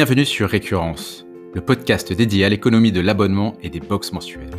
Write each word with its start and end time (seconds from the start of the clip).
Bienvenue 0.00 0.24
sur 0.24 0.48
Récurrence, 0.48 1.26
le 1.52 1.60
podcast 1.60 2.10
dédié 2.10 2.46
à 2.46 2.48
l'économie 2.48 2.90
de 2.90 3.02
l'abonnement 3.02 3.52
et 3.62 3.68
des 3.68 3.80
box 3.80 4.14
mensuelles. 4.14 4.56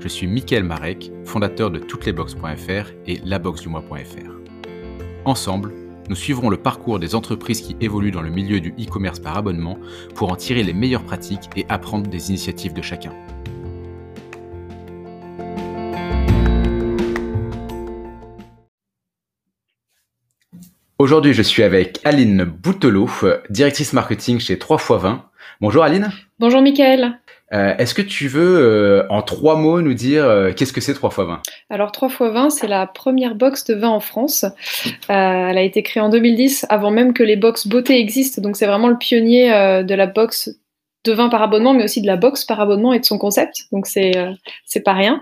Je 0.00 0.08
suis 0.08 0.26
Mickaël 0.26 0.64
Marek, 0.64 1.12
fondateur 1.24 1.70
de 1.70 1.78
touteslesbox.fr 1.78 2.90
et 3.06 3.20
laboxdumois.fr. 3.24 4.32
Ensemble, 5.24 5.72
nous 6.08 6.16
suivrons 6.16 6.50
le 6.50 6.56
parcours 6.56 6.98
des 6.98 7.14
entreprises 7.14 7.60
qui 7.60 7.76
évoluent 7.80 8.10
dans 8.10 8.22
le 8.22 8.30
milieu 8.30 8.58
du 8.58 8.70
e-commerce 8.70 9.20
par 9.20 9.38
abonnement 9.38 9.78
pour 10.16 10.32
en 10.32 10.34
tirer 10.34 10.64
les 10.64 10.72
meilleures 10.72 11.04
pratiques 11.04 11.48
et 11.54 11.64
apprendre 11.68 12.10
des 12.10 12.30
initiatives 12.30 12.72
de 12.72 12.82
chacun. 12.82 13.12
Aujourd'hui, 21.02 21.34
je 21.34 21.42
suis 21.42 21.64
avec 21.64 21.98
Aline 22.04 22.44
Boutelot, 22.44 23.10
directrice 23.50 23.92
marketing 23.92 24.38
chez 24.38 24.54
3x20. 24.54 25.18
Bonjour 25.60 25.82
Aline. 25.82 26.12
Bonjour 26.38 26.62
Mickaël. 26.62 27.18
Euh, 27.52 27.74
est-ce 27.76 27.92
que 27.92 28.02
tu 28.02 28.28
veux, 28.28 28.60
euh, 28.60 29.04
en 29.10 29.20
trois 29.22 29.56
mots, 29.56 29.82
nous 29.82 29.94
dire 29.94 30.24
euh, 30.24 30.52
qu'est-ce 30.52 30.72
que 30.72 30.80
c'est 30.80 30.92
3x20 30.92 31.40
Alors 31.70 31.90
3x20, 31.90 32.50
c'est 32.50 32.68
la 32.68 32.86
première 32.86 33.34
box 33.34 33.64
de 33.64 33.74
vin 33.74 33.88
en 33.88 33.98
France. 33.98 34.44
elle 35.08 35.58
a 35.58 35.62
été 35.62 35.82
créée 35.82 36.00
en 36.00 36.08
2010, 36.08 36.66
avant 36.68 36.92
même 36.92 37.14
que 37.14 37.24
les 37.24 37.34
box 37.34 37.66
beauté 37.66 37.98
existent. 37.98 38.40
Donc 38.40 38.54
c'est 38.54 38.66
vraiment 38.66 38.86
le 38.86 38.96
pionnier 38.96 39.48
de 39.82 39.94
la 39.96 40.06
box 40.06 40.56
de 41.04 41.12
vin 41.12 41.28
par 41.28 41.42
abonnement, 41.42 41.74
mais 41.74 41.84
aussi 41.84 42.00
de 42.00 42.06
la 42.06 42.16
box 42.16 42.44
par 42.44 42.60
abonnement 42.60 42.92
et 42.92 43.00
de 43.00 43.04
son 43.04 43.18
concept. 43.18 43.64
Donc 43.72 43.86
c'est 43.86 44.12
c'est 44.64 44.82
pas 44.82 44.92
rien. 44.92 45.20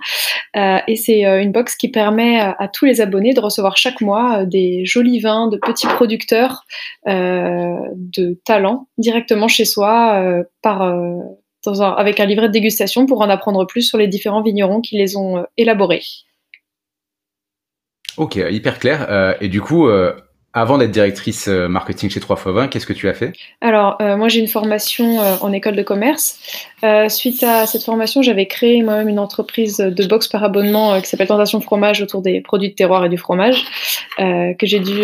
et 0.54 0.96
c'est 0.96 1.24
une 1.24 1.52
box 1.52 1.76
qui 1.76 1.88
permet 1.88 2.40
à 2.40 2.68
tous 2.68 2.84
les 2.84 3.00
abonnés 3.00 3.34
de 3.34 3.40
recevoir 3.40 3.76
chaque 3.76 4.00
mois 4.00 4.44
des 4.44 4.84
jolis 4.84 5.20
vins 5.20 5.48
de 5.48 5.56
petits 5.56 5.86
producteurs 5.86 6.64
de 7.06 8.40
talent 8.44 8.88
directement 8.98 9.48
chez 9.48 9.64
soi 9.64 10.44
par 10.62 10.82
avec 11.66 12.20
un 12.20 12.26
livret 12.26 12.48
de 12.48 12.52
dégustation 12.52 13.06
pour 13.06 13.20
en 13.20 13.28
apprendre 13.28 13.66
plus 13.66 13.82
sur 13.82 13.98
les 13.98 14.08
différents 14.08 14.42
vignerons 14.42 14.80
qui 14.80 14.96
les 14.96 15.16
ont 15.16 15.38
euh, 15.38 15.42
élaborés. 15.56 16.02
Ok, 18.16 18.36
hyper 18.36 18.78
clair. 18.78 19.06
Euh, 19.10 19.34
et 19.40 19.48
du 19.48 19.60
coup, 19.60 19.88
euh, 19.88 20.14
avant 20.52 20.78
d'être 20.78 20.90
directrice 20.90 21.46
euh, 21.46 21.68
marketing 21.68 22.10
chez 22.10 22.18
3x20, 22.18 22.68
qu'est-ce 22.70 22.86
que 22.86 22.92
tu 22.92 23.08
as 23.08 23.14
fait? 23.14 23.32
Alors, 23.60 23.96
euh, 24.00 24.16
moi, 24.16 24.26
j'ai 24.26 24.40
une 24.40 24.48
formation 24.48 25.20
euh, 25.20 25.36
en 25.42 25.52
école 25.52 25.76
de 25.76 25.82
commerce. 25.82 26.40
suite 27.08 27.44
à 27.44 27.66
cette 27.66 27.84
formation, 27.84 28.20
j'avais 28.22 28.46
créé 28.46 28.82
moi-même 28.82 29.08
une 29.08 29.20
entreprise 29.20 29.76
de 29.76 30.06
box 30.06 30.26
par 30.26 30.42
abonnement 30.42 31.00
qui 31.00 31.06
s'appelle 31.06 31.28
Tentation 31.28 31.60
Fromage 31.60 32.02
autour 32.02 32.20
des 32.22 32.40
produits 32.40 32.70
de 32.70 32.74
terroir 32.74 33.04
et 33.04 33.08
du 33.08 33.18
fromage, 33.18 33.64
que 34.18 34.66
j'ai 34.66 34.80
dû 34.80 35.02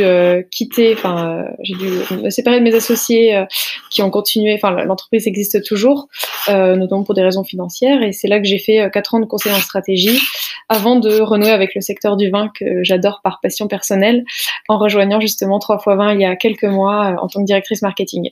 quitter, 0.50 0.94
enfin, 0.94 1.44
j'ai 1.62 1.75
dû 1.75 1.88
me 2.22 2.31
séparer 2.31 2.60
de 2.60 2.64
mes 2.64 2.75
associés 2.75 3.44
qui 3.91 4.03
ont 4.03 4.08
continué, 4.08 4.55
enfin, 4.55 4.70
l'entreprise 4.84 5.27
existe 5.27 5.62
toujours, 5.64 6.08
notamment 6.48 7.05
pour 7.05 7.14
des 7.14 7.22
raisons 7.22 7.44
financières. 7.44 8.03
Et 8.03 8.12
c'est 8.12 8.28
là 8.28 8.41
que 8.41 8.47
j'ai 8.47 8.58
fait 8.58 8.91
4 8.91 9.14
ans 9.16 9.20
de 9.20 9.27
conseil 9.27 9.53
en 9.53 9.60
stratégie 9.60 10.19
avant 10.70 10.97
de 10.97 11.20
renouer 11.20 11.50
avec 11.50 11.75
le 11.75 11.83
secteur 11.83 12.16
du 12.16 12.31
vin 12.31 12.50
que 12.58 12.83
j'adore 12.83 13.20
par 13.22 13.41
passion 13.42 13.69
personnelle 13.69 14.25
en 14.69 14.78
rejoignant 14.78 15.20
justement 15.20 15.35
justement 15.36 15.58
3 15.58 15.76
x 15.76 15.84
20 15.86 16.14
il 16.14 16.20
y 16.20 16.24
a 16.24 16.34
quelques 16.34 16.64
mois 16.64 17.12
euh, 17.12 17.16
en 17.16 17.28
tant 17.28 17.40
que 17.40 17.46
directrice 17.46 17.82
marketing. 17.82 18.30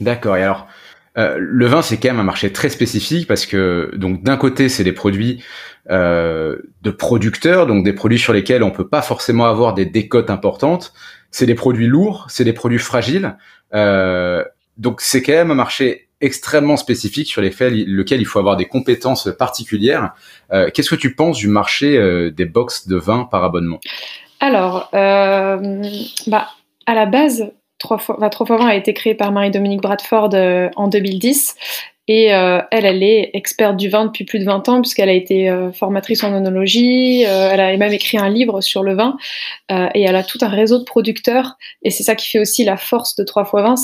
D'accord. 0.00 0.34
Alors, 0.34 0.68
euh, 1.16 1.36
le 1.40 1.66
vin, 1.66 1.82
c'est 1.82 1.96
quand 1.96 2.08
même 2.08 2.20
un 2.20 2.24
marché 2.24 2.52
très 2.52 2.68
spécifique 2.68 3.26
parce 3.26 3.46
que 3.46 3.90
donc 3.96 4.22
d'un 4.22 4.36
côté, 4.36 4.68
c'est 4.68 4.84
des 4.84 4.92
produits 4.92 5.42
euh, 5.90 6.56
de 6.82 6.90
producteurs, 6.90 7.66
donc 7.66 7.84
des 7.84 7.92
produits 7.92 8.18
sur 8.18 8.32
lesquels 8.32 8.62
on 8.62 8.70
peut 8.70 8.86
pas 8.86 9.02
forcément 9.02 9.46
avoir 9.46 9.74
des 9.74 9.86
décotes 9.86 10.30
importantes. 10.30 10.92
C'est 11.32 11.46
des 11.46 11.56
produits 11.56 11.88
lourds, 11.88 12.26
c'est 12.28 12.44
des 12.44 12.52
produits 12.52 12.78
fragiles. 12.78 13.36
donc 13.72 15.00
c'est 15.00 15.22
quand 15.22 15.32
même 15.32 15.50
un 15.50 15.56
marché 15.56 16.08
extrêmement 16.20 16.76
spécifique 16.76 17.28
sur 17.28 17.42
lequel 17.42 18.20
il 18.20 18.26
faut 18.26 18.38
avoir 18.38 18.56
des 18.56 18.66
compétences 18.66 19.28
particulières. 19.36 20.14
Qu'est-ce 20.50 20.90
que 20.90 20.94
tu 20.94 21.14
penses 21.14 21.38
du 21.38 21.48
marché 21.48 22.30
des 22.30 22.46
box 22.46 22.88
de 22.88 22.96
vin 22.96 23.24
par 23.24 23.44
abonnement? 23.44 23.80
Alors, 24.40 24.88
euh, 24.94 25.82
bah, 26.26 26.48
à 26.86 26.94
la 26.94 27.06
base, 27.06 27.50
3 27.78 27.98
fois, 27.98 28.30
3 28.30 28.46
fois 28.46 28.56
20 28.58 28.66
a 28.66 28.74
été 28.74 28.94
créé 28.94 29.14
par 29.14 29.32
Marie-Dominique 29.32 29.80
Bradford 29.80 30.30
euh, 30.34 30.68
en 30.76 30.88
2010. 30.88 31.56
Et 32.10 32.32
euh, 32.32 32.62
elle, 32.70 32.86
elle 32.86 33.02
est 33.02 33.30
experte 33.34 33.76
du 33.76 33.90
vin 33.90 34.06
depuis 34.06 34.24
plus 34.24 34.38
de 34.38 34.44
20 34.44 34.66
ans, 34.70 34.80
puisqu'elle 34.80 35.10
a 35.10 35.12
été 35.12 35.50
euh, 35.50 35.72
formatrice 35.72 36.24
en 36.24 36.32
onologie, 36.32 37.20
elle 37.20 37.60
a 37.60 37.76
même 37.76 37.92
écrit 37.92 38.16
un 38.16 38.30
livre 38.30 38.62
sur 38.62 38.82
le 38.82 38.94
vin, 38.94 39.18
et 39.70 40.00
elle 40.00 40.16
a 40.16 40.24
tout 40.24 40.38
un 40.40 40.48
réseau 40.48 40.78
de 40.78 40.84
producteurs. 40.84 41.58
Et 41.82 41.90
c'est 41.90 42.04
ça 42.04 42.14
qui 42.14 42.30
fait 42.30 42.38
aussi 42.38 42.64
la 42.64 42.78
force 42.78 43.14
de 43.14 43.24
3 43.24 43.42
x 43.42 43.52
20, 43.52 43.76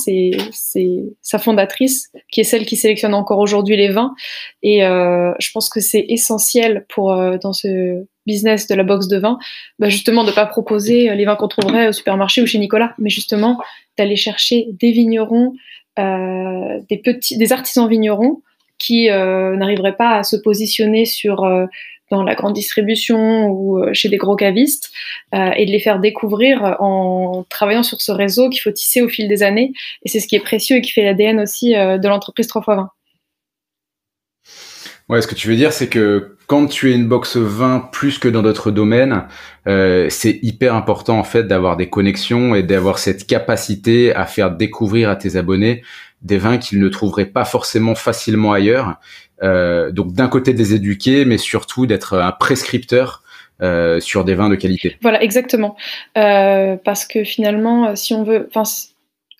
c'est 0.52 1.04
sa 1.20 1.38
fondatrice, 1.38 2.10
qui 2.32 2.40
est 2.40 2.44
celle 2.44 2.64
qui 2.64 2.76
sélectionne 2.76 3.12
encore 3.12 3.40
aujourd'hui 3.40 3.76
les 3.76 3.90
vins. 3.90 4.14
Et 4.62 4.80
je 4.80 5.52
pense 5.52 5.68
que 5.68 5.80
c'est 5.80 6.06
essentiel 6.08 6.86
pour, 6.88 7.14
dans 7.42 7.52
ce 7.52 8.06
business 8.26 8.66
de 8.66 8.74
la 8.74 8.82
box 8.82 9.08
de 9.08 9.18
vin, 9.18 9.38
bah 9.78 9.88
justement 9.88 10.24
de 10.24 10.32
pas 10.32 10.46
proposer 10.46 11.14
les 11.14 11.24
vins 11.24 11.36
qu'on 11.36 11.48
trouverait 11.48 11.88
au 11.88 11.92
supermarché 11.92 12.42
ou 12.42 12.46
chez 12.46 12.58
Nicolas, 12.58 12.94
mais 12.98 13.10
justement 13.10 13.58
d'aller 13.96 14.16
chercher 14.16 14.66
des 14.72 14.92
vignerons, 14.92 15.54
euh, 15.98 16.80
des 16.90 16.98
petits, 16.98 17.38
des 17.38 17.52
artisans 17.52 17.88
vignerons 17.88 18.42
qui 18.78 19.10
euh, 19.10 19.56
n'arriveraient 19.56 19.96
pas 19.96 20.16
à 20.16 20.22
se 20.24 20.34
positionner 20.36 21.04
sur 21.04 21.44
euh, 21.44 21.66
dans 22.10 22.24
la 22.24 22.34
grande 22.34 22.52
distribution 22.52 23.48
ou 23.48 23.82
chez 23.92 24.08
des 24.08 24.18
gros 24.18 24.36
cavistes 24.36 24.92
et 25.32 25.64
de 25.64 25.70
les 25.70 25.80
faire 25.80 25.98
découvrir 26.00 26.76
en 26.78 27.44
travaillant 27.48 27.82
sur 27.82 28.00
ce 28.02 28.12
réseau 28.12 28.50
qu'il 28.50 28.60
faut 28.60 28.70
tisser 28.70 29.00
au 29.00 29.08
fil 29.08 29.26
des 29.26 29.42
années. 29.42 29.72
Et 30.04 30.10
c'est 30.10 30.20
ce 30.20 30.28
qui 30.28 30.36
est 30.36 30.40
précieux 30.40 30.76
et 30.76 30.80
qui 30.82 30.92
fait 30.92 31.02
l'ADN 31.02 31.40
aussi 31.40 31.72
de 31.72 32.06
l'entreprise 32.06 32.46
3x20. 32.46 32.88
Ouais, 35.08 35.20
ce 35.20 35.26
que 35.26 35.34
tu 35.34 35.48
veux 35.48 35.56
dire, 35.56 35.72
c'est 35.72 35.88
que 35.88 36.36
quand 36.46 36.66
tu 36.66 36.90
es 36.90 36.94
une 36.94 37.06
box 37.06 37.36
20 37.36 37.90
plus 37.92 38.18
que 38.18 38.28
dans 38.28 38.42
d'autres 38.42 38.70
domaines, 38.70 39.24
euh, 39.66 40.08
c'est 40.08 40.38
hyper 40.42 40.74
important 40.74 41.18
en 41.18 41.24
fait 41.24 41.44
d'avoir 41.44 41.76
des 41.76 41.90
connexions 41.90 42.54
et 42.54 42.62
d'avoir 42.62 42.98
cette 42.98 43.26
capacité 43.26 44.14
à 44.14 44.24
faire 44.24 44.50
découvrir 44.50 45.10
à 45.10 45.16
tes 45.16 45.36
abonnés 45.36 45.82
des 46.22 46.38
vins 46.38 46.56
qu'ils 46.56 46.80
ne 46.80 46.88
trouveraient 46.88 47.26
pas 47.26 47.44
forcément 47.44 47.94
facilement 47.94 48.52
ailleurs. 48.52 48.94
Euh, 49.42 49.90
donc 49.90 50.12
d'un 50.14 50.28
côté 50.28 50.54
des 50.54 50.74
éduquer, 50.74 51.24
mais 51.24 51.38
surtout 51.38 51.86
d'être 51.86 52.16
un 52.18 52.32
prescripteur 52.32 53.22
euh, 53.62 54.00
sur 54.00 54.24
des 54.24 54.34
vins 54.34 54.48
de 54.48 54.56
qualité. 54.56 54.96
Voilà, 55.02 55.22
exactement. 55.22 55.76
Euh, 56.16 56.76
parce 56.82 57.04
que 57.04 57.24
finalement, 57.24 57.94
si 57.94 58.14
on 58.14 58.24
veut, 58.24 58.48
enfin 58.54 58.64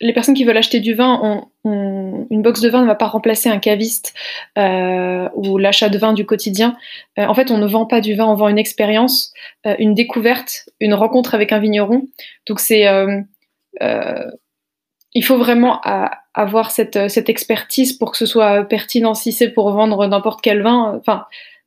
les 0.05 0.13
personnes 0.13 0.35
qui 0.35 0.45
veulent 0.45 0.59
acheter 0.59 0.81
du 0.81 0.93
vin, 0.93 1.47
une 1.65 2.43
box 2.43 2.61
de 2.61 2.69
vin 2.69 2.83
ne 2.83 2.87
va 2.87 2.95
pas 2.95 3.07
remplacer 3.07 3.49
un 3.49 3.59
caviste 3.59 4.13
euh, 4.59 5.31
ou 5.35 5.57
l'achat 5.57 5.89
de 5.89 5.97
vin 5.97 6.13
du 6.13 6.27
quotidien. 6.27 6.77
Euh, 7.19 7.25
en 7.25 7.33
fait, 7.33 7.51
on 7.51 7.57
ne 7.57 7.67
vend 7.67 7.87
pas 7.87 8.03
du 8.03 8.15
vin, 8.15 8.27
on 8.27 8.35
vend 8.35 8.49
une 8.49 8.59
expérience, 8.59 9.33
euh, 9.67 9.75
une 9.79 9.95
découverte, 9.95 10.69
une 10.79 10.93
rencontre 10.93 11.35
avec 11.35 11.53
un 11.53 11.59
vigneron. 11.59 12.03
Donc 12.47 12.61
c'est, 12.61 12.85
il 15.17 15.25
faut 15.25 15.39
vraiment 15.39 15.81
avoir 16.35 16.71
cette, 16.71 16.97
expertise 17.31 17.95
pour 17.95 18.13
que 18.13 18.19
ce 18.19 18.27
soit 18.27 18.65
pertinent. 18.65 19.15
Si 19.15 19.33
c'est 19.33 19.49
pour 19.49 19.73
vendre 19.73 20.07
n'importe 20.07 20.43
quel 20.43 20.61
vin, 20.61 21.01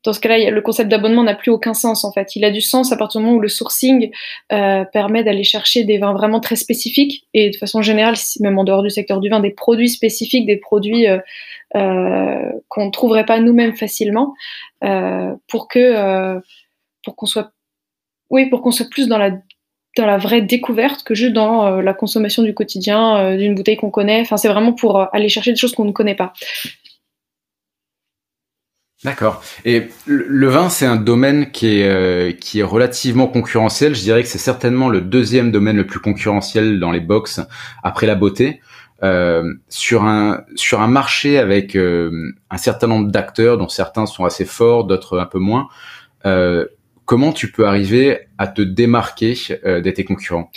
dans 0.03 0.13
ce 0.13 0.19
cas-là, 0.19 0.51
le 0.51 0.61
concept 0.61 0.89
d'abonnement 0.89 1.23
n'a 1.23 1.35
plus 1.35 1.51
aucun 1.51 1.73
sens 1.73 2.05
en 2.05 2.11
fait. 2.11 2.35
Il 2.35 2.45
a 2.45 2.51
du 2.51 2.61
sens 2.61 2.91
à 2.91 2.97
partir 2.97 3.19
du 3.19 3.25
moment 3.25 3.37
où 3.37 3.41
le 3.41 3.47
sourcing 3.47 4.11
euh, 4.51 4.85
permet 4.85 5.23
d'aller 5.23 5.43
chercher 5.43 5.83
des 5.83 5.97
vins 5.97 6.13
vraiment 6.13 6.39
très 6.39 6.55
spécifiques 6.55 7.27
et 7.33 7.49
de 7.49 7.57
façon 7.57 7.81
générale, 7.81 8.15
même 8.39 8.57
en 8.57 8.63
dehors 8.63 8.83
du 8.83 8.89
secteur 8.89 9.19
du 9.19 9.29
vin, 9.29 9.39
des 9.39 9.51
produits 9.51 9.89
spécifiques, 9.89 10.45
des 10.45 10.57
produits 10.57 11.07
euh, 11.07 11.17
euh, 11.75 12.51
qu'on 12.69 12.85
ne 12.85 12.91
trouverait 12.91 13.25
pas 13.25 13.39
nous-mêmes 13.39 13.75
facilement, 13.75 14.33
pour 15.47 15.67
que 15.67 16.39
pour 17.03 17.15
qu'on 17.15 17.25
soit 17.25 17.51
oui 18.29 18.45
pour 18.49 18.61
qu'on 18.61 18.71
soit 18.71 18.89
plus 18.89 19.07
dans 19.07 19.17
la 19.17 19.31
dans 19.97 20.05
la 20.05 20.17
vraie 20.17 20.41
découverte 20.41 21.03
que 21.03 21.15
juste 21.15 21.33
dans 21.33 21.81
la 21.81 21.93
consommation 21.93 22.43
du 22.43 22.53
quotidien 22.53 23.35
d'une 23.35 23.55
bouteille 23.55 23.77
qu'on 23.77 23.89
connaît. 23.89 24.21
Enfin, 24.21 24.37
c'est 24.37 24.47
vraiment 24.47 24.73
pour 24.73 25.13
aller 25.13 25.27
chercher 25.27 25.51
des 25.51 25.57
choses 25.57 25.73
qu'on 25.73 25.85
ne 25.85 25.91
connaît 25.91 26.15
pas. 26.15 26.33
D'accord. 29.03 29.43
Et 29.63 29.89
le 30.07 30.47
vin, 30.47 30.69
c'est 30.69 30.87
un 30.87 30.95
domaine 30.95 31.51
qui 31.51 31.81
est, 31.81 31.87
euh, 31.87 32.31
qui 32.31 32.59
est 32.59 32.63
relativement 32.63 33.27
concurrentiel. 33.27 33.93
Je 33.93 34.01
dirais 34.01 34.23
que 34.23 34.27
c'est 34.27 34.39
certainement 34.39 34.89
le 34.89 35.01
deuxième 35.01 35.51
domaine 35.51 35.77
le 35.77 35.85
plus 35.85 35.99
concurrentiel 35.99 36.79
dans 36.79 36.91
les 36.91 36.99
box 36.99 37.39
après 37.83 38.07
la 38.07 38.15
beauté. 38.15 38.59
Euh, 39.03 39.53
sur 39.69 40.05
un 40.05 40.43
sur 40.55 40.81
un 40.81 40.87
marché 40.87 41.37
avec 41.37 41.75
euh, 41.75 42.31
un 42.49 42.57
certain 42.57 42.87
nombre 42.87 43.11
d'acteurs, 43.11 43.59
dont 43.59 43.69
certains 43.69 44.07
sont 44.07 44.25
assez 44.25 44.45
forts, 44.45 44.85
d'autres 44.85 45.19
un 45.19 45.27
peu 45.27 45.39
moins. 45.39 45.67
comment 47.05 47.31
tu 47.31 47.51
peux 47.51 47.65
arriver 47.67 48.27
à 48.37 48.47
te 48.47 48.61
démarquer 48.63 49.35
de 49.63 49.91
tes 49.91 50.03
concurrents? 50.03 50.51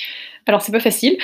Alors 0.51 0.63
c'est 0.63 0.73
pas 0.73 0.81
facile, 0.81 1.17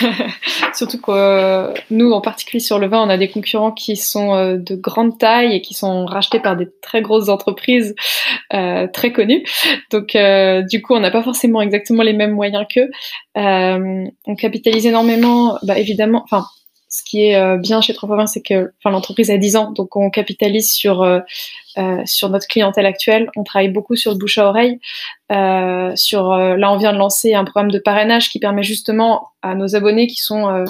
surtout 0.74 1.00
que 1.00 1.10
euh, 1.10 1.74
nous 1.90 2.12
en 2.12 2.20
particulier 2.20 2.60
sur 2.60 2.78
le 2.78 2.86
vin, 2.86 3.04
on 3.04 3.10
a 3.10 3.18
des 3.18 3.28
concurrents 3.28 3.72
qui 3.72 3.96
sont 3.96 4.32
euh, 4.32 4.58
de 4.58 4.76
grande 4.76 5.18
taille 5.18 5.56
et 5.56 5.60
qui 5.60 5.74
sont 5.74 6.06
rachetés 6.06 6.38
par 6.38 6.54
des 6.54 6.68
très 6.80 7.02
grosses 7.02 7.28
entreprises 7.28 7.96
euh, 8.54 8.86
très 8.86 9.10
connues. 9.10 9.44
Donc 9.90 10.16
du 10.70 10.82
coup, 10.82 10.94
on 10.94 11.00
n'a 11.00 11.10
pas 11.10 11.24
forcément 11.24 11.60
exactement 11.60 12.04
les 12.04 12.12
mêmes 12.12 12.30
moyens 12.32 12.64
qu'eux. 12.72 12.90
on 13.34 14.36
capitalise 14.38 14.86
énormément, 14.86 15.58
bah, 15.64 15.76
évidemment, 15.76 16.22
enfin 16.22 16.44
ce 16.90 17.02
qui 17.04 17.26
est 17.26 17.58
bien 17.58 17.80
chez 17.80 17.94
3 17.94 18.26
c'est 18.26 18.42
que 18.42 18.72
l'entreprise 18.84 19.30
a 19.30 19.38
10 19.38 19.56
ans, 19.56 19.70
donc 19.70 19.96
on 19.96 20.10
capitalise 20.10 20.72
sur, 20.72 21.22
sur 22.04 22.28
notre 22.28 22.48
clientèle 22.48 22.86
actuelle. 22.86 23.30
On 23.36 23.44
travaille 23.44 23.68
beaucoup 23.68 23.96
sur 23.96 24.12
le 24.12 24.18
bouche 24.18 24.38
à 24.38 24.48
oreille. 24.48 24.80
sur, 25.96 26.36
là, 26.36 26.72
on 26.72 26.76
vient 26.76 26.92
de 26.92 26.98
lancer 26.98 27.34
un 27.34 27.44
programme 27.44 27.70
de 27.70 27.78
parrainage 27.78 28.28
qui 28.28 28.40
permet 28.40 28.64
justement 28.64 29.28
à 29.42 29.54
nos 29.54 29.76
abonnés 29.76 30.08
qui 30.08 30.16
sont 30.16 30.64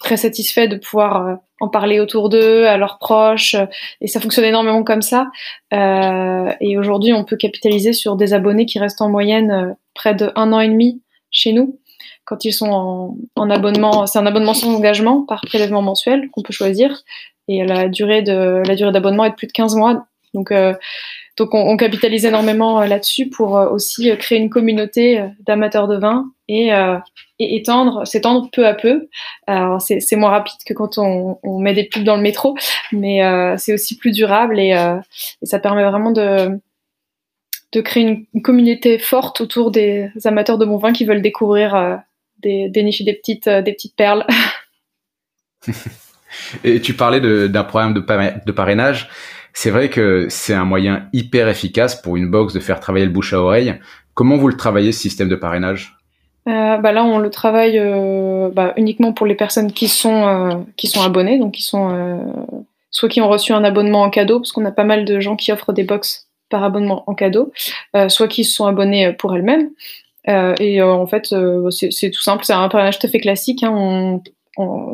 très 0.00 0.16
satisfaits 0.16 0.66
de 0.66 0.76
pouvoir 0.76 1.40
en 1.60 1.68
parler 1.68 2.00
autour 2.00 2.30
d'eux, 2.30 2.66
à 2.66 2.78
leurs 2.78 2.98
proches, 2.98 3.54
et 4.00 4.08
ça 4.08 4.18
fonctionne 4.18 4.46
énormément 4.46 4.82
comme 4.82 5.02
ça. 5.02 5.30
Euh, 5.74 6.52
et 6.60 6.78
aujourd'hui, 6.78 7.12
on 7.12 7.24
peut 7.24 7.36
capitaliser 7.36 7.92
sur 7.92 8.16
des 8.16 8.32
abonnés 8.32 8.66
qui 8.66 8.78
restent 8.78 9.02
en 9.02 9.10
moyenne 9.10 9.50
euh, 9.50 9.72
près 9.94 10.14
de 10.14 10.32
un 10.34 10.52
an 10.52 10.60
et 10.60 10.68
demi 10.68 11.02
chez 11.30 11.52
nous, 11.52 11.78
quand 12.24 12.44
ils 12.44 12.52
sont 12.52 12.70
en, 12.70 13.16
en 13.36 13.50
abonnement. 13.50 14.06
C'est 14.06 14.18
un 14.18 14.26
abonnement 14.26 14.54
sans 14.54 14.74
engagement 14.74 15.22
par 15.22 15.40
prélèvement 15.42 15.82
mensuel 15.82 16.30
qu'on 16.30 16.42
peut 16.42 16.52
choisir, 16.52 17.02
et 17.48 17.64
la 17.64 17.88
durée 17.88 18.22
de 18.22 18.62
la 18.66 18.74
durée 18.76 18.92
d'abonnement 18.92 19.24
est 19.24 19.30
de 19.30 19.34
plus 19.34 19.46
de 19.46 19.52
15 19.52 19.76
mois. 19.76 20.06
Donc 20.34 20.52
euh, 20.52 20.74
donc 21.40 21.54
on, 21.54 21.74
capitalise 21.78 22.26
énormément 22.26 22.82
euh, 22.82 22.86
là-dessus 22.86 23.30
pour 23.30 23.56
euh, 23.56 23.70
aussi 23.70 24.10
euh, 24.10 24.16
créer 24.16 24.38
une 24.38 24.50
communauté 24.50 25.24
d'amateurs 25.46 25.88
de 25.88 25.96
vin 25.96 26.26
et, 26.48 26.70
étendre, 27.38 28.06
s'étendre 28.06 28.50
peu 28.52 28.66
à 28.66 28.74
peu. 28.74 29.08
Alors 29.46 29.80
c'est, 29.80 30.16
moins 30.16 30.28
rapide 30.28 30.58
que 30.66 30.74
quand 30.74 30.98
on, 30.98 31.38
met 31.60 31.72
des 31.72 31.84
pubs 31.84 32.04
dans 32.04 32.16
le 32.16 32.22
métro, 32.22 32.56
mais 32.92 33.20
c'est 33.56 33.72
aussi 33.72 33.96
plus 33.96 34.12
durable 34.12 34.60
et, 34.60 34.74
ça 35.42 35.58
permet 35.58 35.84
vraiment 35.84 36.10
de, 36.10 36.60
de 37.72 37.80
créer 37.80 38.26
une, 38.34 38.42
communauté 38.42 38.98
forte 38.98 39.40
autour 39.40 39.70
des 39.70 40.10
amateurs 40.24 40.58
de 40.58 40.66
bon 40.66 40.76
vin 40.76 40.92
qui 40.92 41.06
veulent 41.06 41.22
découvrir 41.22 42.02
des, 42.42 42.68
dénicher 42.68 43.04
des 43.04 43.14
petites, 43.14 43.48
des 43.48 43.72
petites 43.72 43.96
perles. 43.96 44.26
et 46.64 46.80
tu 46.80 46.94
parlais 46.94 47.20
d'un 47.48 47.64
programme 47.64 47.94
de 47.94 48.52
parrainage 48.52 49.08
c'est 49.52 49.70
vrai 49.70 49.90
que 49.90 50.26
c'est 50.28 50.54
un 50.54 50.64
moyen 50.64 51.08
hyper 51.12 51.48
efficace 51.48 52.00
pour 52.00 52.16
une 52.16 52.30
box 52.30 52.54
de 52.54 52.60
faire 52.60 52.80
travailler 52.80 53.06
le 53.06 53.12
bouche 53.12 53.32
à 53.32 53.40
oreille. 53.40 53.74
Comment 54.14 54.36
vous 54.36 54.48
le 54.48 54.56
travaillez, 54.56 54.92
ce 54.92 55.00
système 55.00 55.28
de 55.28 55.36
parrainage? 55.36 55.96
Euh, 56.48 56.78
bah 56.78 56.92
là, 56.92 57.04
on 57.04 57.18
le 57.18 57.30
travaille 57.30 57.78
euh, 57.78 58.48
bah, 58.52 58.72
uniquement 58.76 59.12
pour 59.12 59.26
les 59.26 59.34
personnes 59.34 59.72
qui 59.72 59.88
sont, 59.88 60.26
euh, 60.26 60.54
qui 60.76 60.86
sont 60.86 61.02
abonnées, 61.02 61.38
donc 61.38 61.52
qui 61.52 61.62
sont 61.62 62.20
soit 62.92 63.08
qui 63.08 63.20
ont 63.20 63.28
reçu 63.28 63.52
un 63.52 63.62
abonnement 63.62 64.02
en 64.02 64.10
cadeau, 64.10 64.40
parce 64.40 64.52
qu'on 64.52 64.64
a 64.64 64.72
pas 64.72 64.84
mal 64.84 65.04
de 65.04 65.20
gens 65.20 65.36
qui 65.36 65.52
offrent 65.52 65.72
des 65.72 65.84
box 65.84 66.28
par 66.48 66.64
abonnement 66.64 67.04
en 67.06 67.14
cadeau, 67.14 67.52
soit 68.08 68.26
qui 68.26 68.42
se 68.44 68.52
sont 68.52 68.66
abonnés 68.66 69.12
pour 69.12 69.36
elles-mêmes. 69.36 69.70
Et 70.26 70.82
en 70.82 71.06
fait, 71.06 71.34
c'est 71.70 72.10
tout 72.10 72.22
simple, 72.22 72.44
c'est 72.44 72.52
un 72.52 72.68
parrainage 72.68 72.98
tout 72.98 73.06
à 73.06 73.10
fait 73.10 73.20
classique. 73.20 73.62
Hein. 73.62 73.72
on 73.72 74.22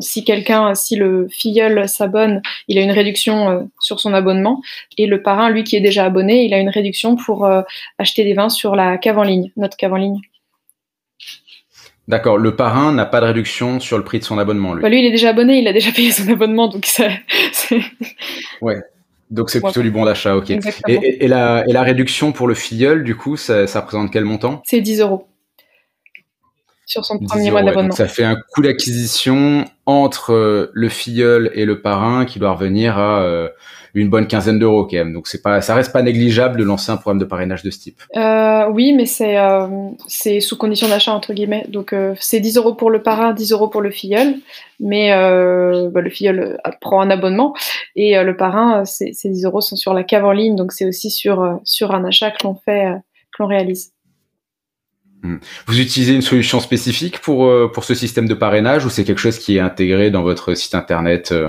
si 0.01 0.25
quelqu'un, 0.25 0.75
si 0.75 0.97
le 0.97 1.29
filleul 1.31 1.89
s'abonne, 1.89 2.43
il 2.69 2.79
a 2.79 2.83
une 2.83 2.91
réduction 2.91 3.49
euh, 3.49 3.63
sur 3.81 4.01
son 4.01 4.13
abonnement. 4.13 4.63
Et 4.99 5.07
le 5.07 5.23
parrain, 5.23 5.51
lui 5.51 5.65
qui 5.65 5.77
est 5.77 5.81
déjà 5.81 6.05
abonné, 6.05 6.45
il 6.45 6.55
a 6.55 6.59
une 6.59 6.69
réduction 6.69 7.17
pour 7.17 7.45
euh, 7.45 7.63
acheter 7.99 8.25
des 8.25 8.35
vins 8.35 8.49
sur 8.49 8.77
la 8.77 8.99
cave 8.99 9.19
en 9.19 9.23
ligne, 9.23 9.51
notre 9.57 9.77
cave 9.77 9.93
en 9.93 9.97
ligne. 9.97 10.21
D'accord. 12.09 12.39
Le 12.39 12.55
parrain 12.55 12.93
n'a 12.93 13.07
pas 13.07 13.21
de 13.21 13.27
réduction 13.27 13.81
sur 13.81 13.99
le 13.99 14.05
prix 14.05 14.21
de 14.21 14.25
son 14.25 14.39
abonnement, 14.39 14.75
lui. 14.75 14.83
Bah, 14.83 14.89
lui, 14.89 15.01
il 15.01 15.07
est 15.07 15.11
déjà 15.11 15.31
abonné, 15.31 15.59
il 15.59 15.67
a 15.67 15.73
déjà 15.73 15.91
payé 15.91 16.13
son 16.13 16.29
abonnement, 16.31 16.69
donc 16.69 16.87
ça. 16.87 17.09
ouais. 18.63 18.81
Donc 19.31 19.51
c'est 19.51 19.61
plutôt 19.61 19.83
du 19.83 19.91
bon 19.91 20.05
d'achat, 20.05 20.37
ok. 20.37 20.51
Et, 20.89 21.29
la, 21.29 21.83
réduction 21.83 22.33
pour 22.33 22.47
le 22.47 22.55
filleul, 22.55 23.05
du 23.05 23.17
coup, 23.17 23.37
ça, 23.37 23.67
ça 23.67 23.81
représente 23.81 24.13
quel 24.13 24.25
montant? 24.25 24.63
C'est 24.65 24.81
10 24.81 25.01
euros 25.01 25.27
sur 26.87 27.05
son 27.05 27.19
premier 27.19 27.51
mois 27.51 27.63
d'abonnement. 27.63 27.93
ça 27.93 28.07
fait 28.07 28.25
un 28.25 28.37
coût 28.37 28.63
d'acquisition 28.63 29.65
entre 29.87 30.33
euh, 30.33 30.71
le 30.73 30.89
filleul 30.89 31.51
et 31.55 31.65
le 31.65 31.83
parrain 31.83 32.25
qui 32.25 32.39
doit 32.39 32.53
revenir 32.53 32.97
à 32.97 33.23
euh, 33.23 33.49
une 33.95 34.09
bonne 34.09 34.29
quinzaine 34.29 34.61
d'euros 34.61 34.85
quand 34.85 34.97
même. 34.97 35.13
Donc 35.13 35.27
c'est 35.27 35.43
pas, 35.43 35.61
ça 35.61 35.75
reste 35.75 35.93
pas 35.93 36.03
négligeable 36.03 36.59
de 36.59 36.63
lancer 36.63 36.93
un 36.93 36.97
programme 36.97 37.19
de 37.19 37.25
parrainage 37.25 37.65
de 37.65 37.71
ce 37.71 37.81
type. 37.81 38.01
Euh, 38.17 38.69
oui, 38.71 38.93
mais 38.93 39.07
c'est 39.07 39.37
c'est 40.07 40.39
sous 40.39 40.57
condition 40.57 40.87
d'achat 40.87 41.13
entre 41.13 41.33
guillemets. 41.33 41.67
Donc 41.69 41.95
c'est 42.21 42.41
10 42.41 42.57
euros 42.59 42.75
pour 42.75 42.91
le 42.91 43.03
parrain, 43.03 43.33
10 43.33 43.53
euros 43.53 43.69
pour 43.69 43.81
le 43.81 43.91
filleul, 43.91 44.35
mais 44.79 45.11
bah, 45.11 46.01
le 46.01 46.11
filleul 46.11 46.61
prend 46.81 47.01
un 47.01 47.11
abonnement 47.11 47.55
et 47.97 48.23
le 48.23 48.37
parrain, 48.37 48.85
ces 48.85 49.13
10 49.25 49.45
euros 49.47 49.63
sont 49.63 49.77
sur 49.77 49.95
la 49.95 50.05
cave 50.05 50.27
en 50.27 50.33
ligne, 50.33 50.57
donc 50.57 50.73
c'est 50.73 50.87
aussi 50.87 51.11
sur 51.11 51.59
sur 51.65 51.95
un 51.95 52.05
achat 52.05 52.31
que 52.31 52.47
l'on 52.47 52.55
fait, 52.55 52.93
que 53.33 53.43
l'on 53.43 53.49
réalise. 53.49 53.96
Hmm. 55.23 55.37
Vous 55.67 55.81
utilisez 55.81 56.15
une 56.15 56.23
solution 56.23 56.61
spécifique 56.61 57.21
pour, 57.21 57.47
euh, 57.47 57.71
pour 57.73 57.85
ce 57.85 57.95
système 57.95 58.29
de 58.29 58.35
parrainage 58.35 58.85
ou 58.85 58.91
c'est 58.91 59.05
quelque 59.05 59.19
chose 59.19 59.39
qui 59.39 59.57
est 59.57 59.61
intégré 59.61 60.11
dans 60.11 60.23
votre 60.23 60.55
site 60.55 60.75
internet 60.75 61.33
euh, 61.33 61.49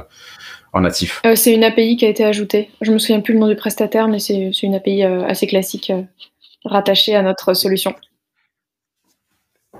en 0.73 0.81
natif? 0.81 1.21
Euh, 1.25 1.35
C'est 1.35 1.53
une 1.53 1.63
API 1.63 1.97
qui 1.97 2.05
a 2.05 2.09
été 2.09 2.23
ajoutée. 2.23 2.69
Je 2.81 2.91
me 2.91 2.97
souviens 2.97 3.19
plus 3.19 3.33
le 3.33 3.39
nom 3.39 3.47
du 3.47 3.55
prestataire, 3.55 4.07
mais 4.07 4.19
c'est 4.19 4.51
une 4.63 4.75
API 4.75 5.03
assez 5.03 5.47
classique 5.47 5.91
rattachée 6.65 7.15
à 7.15 7.21
notre 7.21 7.53
solution. 7.53 7.93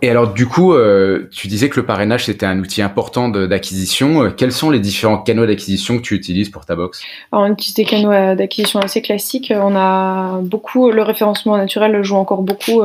Et 0.02 0.10
alors 0.10 0.34
du 0.34 0.46
coup, 0.48 0.74
euh, 0.74 1.28
tu 1.32 1.48
disais 1.48 1.70
que 1.70 1.80
le 1.80 1.86
parrainage 1.86 2.26
c'était 2.26 2.46
un 2.46 2.60
outil 2.60 2.82
important 2.82 3.30
d'acquisition. 3.30 4.24
Euh, 4.24 4.30
quels 4.30 4.52
sont 4.52 4.70
les 4.70 4.80
différents 4.80 5.18
canaux 5.18 5.46
d'acquisition 5.46 5.98
que 5.98 6.04
tu 6.04 6.14
utilises 6.14 6.50
pour 6.50 6.66
ta 6.66 6.76
box 6.76 7.02
alors, 7.32 7.46
On 7.46 7.54
utilise 7.54 7.74
des 7.74 7.86
canaux 7.86 8.12
euh, 8.12 8.36
d'acquisition 8.36 8.80
assez 8.80 9.02
classiques. 9.02 9.52
On 9.56 9.76
a 9.76 10.40
beaucoup 10.42 10.92
le 10.92 11.02
référencement 11.02 11.58
naturel 11.58 12.04
joue 12.04 12.16
encore 12.16 12.44
beaucoup 12.44 12.82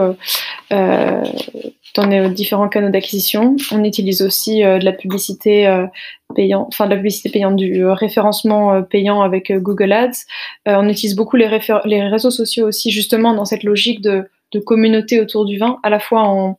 dans 0.71 2.07
les 2.09 2.31
différents 2.31 2.69
canaux 2.69 2.89
d'acquisition. 2.89 3.57
On 3.73 3.85
utilise 3.85 4.23
aussi 4.23 4.63
de 4.63 4.85
la 4.85 4.93
publicité 4.93 5.87
payante, 6.35 6.69
enfin 6.69 6.87
de 6.87 6.91
la 6.91 6.97
publicité 6.97 7.29
payante, 7.29 7.57
du 7.57 7.85
référencement 7.87 8.83
payant 8.83 9.21
avec 9.21 9.53
Google 9.53 9.93
Ads. 9.93 10.25
on 10.67 10.89
utilise 10.89 11.15
beaucoup 11.15 11.37
les, 11.37 11.61
les 11.85 12.03
réseaux 12.09 12.31
sociaux 12.31 12.67
aussi 12.67 12.91
justement 12.91 13.35
dans 13.35 13.45
cette 13.45 13.65
logique 13.65 14.01
de, 14.01 14.25
de 14.53 14.61
communauté 14.61 15.21
autour 15.21 15.45
du 15.45 15.59
vin, 15.59 15.79
à 15.83 15.91
la 15.91 15.99
fois 15.99 16.23
en 16.23 16.59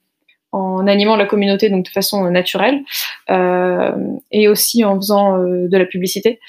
en 0.53 0.87
animant 0.87 1.15
la 1.15 1.25
communauté 1.25 1.69
donc 1.69 1.85
de 1.85 1.89
façon 1.89 2.29
naturelle 2.29 2.83
euh, 3.29 3.91
et 4.31 4.47
aussi 4.47 4.85
en 4.85 4.95
faisant 4.95 5.37
euh, 5.37 5.67
de 5.67 5.77
la 5.77 5.85
publicité 5.85 6.39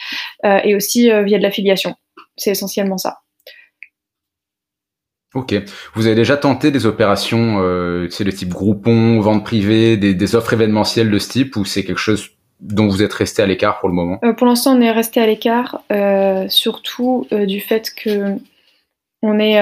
euh, 0.44 0.60
et 0.62 0.76
aussi 0.76 1.10
via 1.24 1.38
de 1.38 1.42
l'affiliation. 1.42 1.96
C'est 2.36 2.50
essentiellement 2.50 2.98
ça. 2.98 3.20
Ok. 5.34 5.54
Vous 5.94 6.06
avez 6.06 6.14
déjà 6.14 6.36
tenté 6.36 6.70
des 6.70 6.86
opérations, 6.86 7.56
euh, 7.60 8.06
c'est 8.10 8.22
le 8.22 8.32
type 8.32 8.50
groupon, 8.50 9.18
vente 9.20 9.42
privée, 9.42 9.96
des, 9.96 10.14
des, 10.14 10.36
offres 10.36 10.52
événementielles 10.52 11.10
de 11.10 11.18
ce 11.18 11.28
type, 11.28 11.56
ou 11.56 11.64
c'est 11.64 11.82
quelque 11.82 11.98
chose 11.98 12.30
dont 12.60 12.86
vous 12.86 13.02
êtes 13.02 13.12
resté 13.12 13.42
à 13.42 13.46
l'écart 13.46 13.80
pour 13.80 13.88
le 13.88 13.96
moment? 13.96 14.20
Pour 14.36 14.46
l'instant, 14.46 14.76
on 14.76 14.80
est 14.80 14.92
resté 14.92 15.20
à 15.20 15.26
l'écart, 15.26 15.82
surtout 16.48 17.26
du 17.32 17.60
fait 17.60 17.92
que 17.96 18.36
on 19.22 19.40
est 19.40 19.58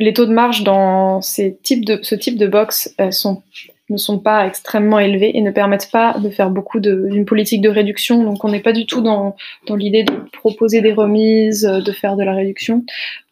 les 0.00 0.14
taux 0.14 0.26
de 0.26 0.32
marge 0.32 0.64
dans 0.64 1.20
ces 1.20 1.56
types 1.62 1.84
de, 1.84 2.00
ce 2.02 2.14
type 2.14 2.38
de 2.38 2.46
box 2.46 2.94
euh, 3.00 3.10
sont, 3.10 3.42
ne 3.90 3.96
sont 3.98 4.18
pas 4.18 4.46
extrêmement 4.46 4.98
élevés 4.98 5.36
et 5.36 5.42
ne 5.42 5.50
permettent 5.50 5.90
pas 5.92 6.18
de 6.18 6.30
faire 6.30 6.50
beaucoup 6.50 6.80
d'une 6.80 7.26
politique 7.26 7.60
de 7.60 7.68
réduction. 7.68 8.24
Donc 8.24 8.42
on 8.44 8.48
n'est 8.48 8.60
pas 8.60 8.72
du 8.72 8.86
tout 8.86 9.02
dans, 9.02 9.36
dans 9.66 9.76
l'idée 9.76 10.04
de 10.04 10.12
proposer 10.32 10.80
des 10.80 10.92
remises, 10.92 11.66
euh, 11.66 11.80
de 11.80 11.92
faire 11.92 12.16
de 12.16 12.24
la 12.24 12.34
réduction, 12.34 12.84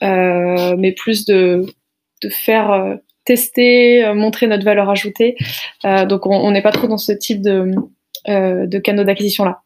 euh, 0.03 0.77
mais 0.77 0.93
plus 0.93 1.25
de, 1.25 1.65
de 2.23 2.29
faire 2.29 2.71
euh, 2.71 2.97
tester, 3.25 4.05
euh, 4.05 4.15
montrer 4.15 4.47
notre 4.47 4.65
valeur 4.65 4.91
ajoutée. 4.91 5.37
donc 5.85 6.27
on 6.27 6.51
n'est 6.51 6.63
pas 6.63 6.73
trop 6.73 6.87
dans 6.87 6.99
ce 6.99 7.13
type 7.13 7.43
de, 7.43 7.73
de 8.27 8.79
canaux 8.79 9.05
d'acquisition 9.05 9.45
là. 9.45 9.63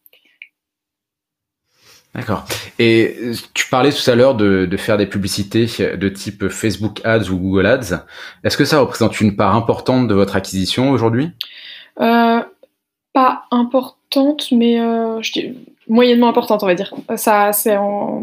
D'accord. 2.14 2.45
Et 2.78 3.16
euh, 3.23 3.35
tu 3.54 3.69
parlais 3.69 3.90
tout 3.90 4.11
à 4.11 4.14
l'heure 4.14 4.35
de, 4.35 4.69
faire 4.76 4.99
des 4.99 5.07
publicités 5.07 5.66
de 5.97 6.09
type 6.09 6.49
Facebook 6.49 7.00
Ads 7.04 7.31
ou 7.31 7.38
Google 7.38 7.66
Ads. 7.66 8.04
Est-ce 8.45 8.57
que 8.57 8.64
ça 8.64 8.81
représente 8.81 9.21
une 9.21 9.35
part 9.35 9.57
importante 9.57 10.09
de 10.09 10.14
votre 10.14 10.37
acquisition 10.37 10.90
aujourd'hui? 10.90 11.31
Euh, 12.00 12.40
Pas 13.14 13.45
importante, 13.50 14.49
mais 14.52 14.78
euh, 14.78 15.21
moyennement 15.88 16.28
importante, 16.28 16.62
on 16.62 16.66
va 16.66 16.75
dire. 16.75 16.92
Ça, 17.16 17.52
c'est 17.54 17.76
en, 17.78 18.23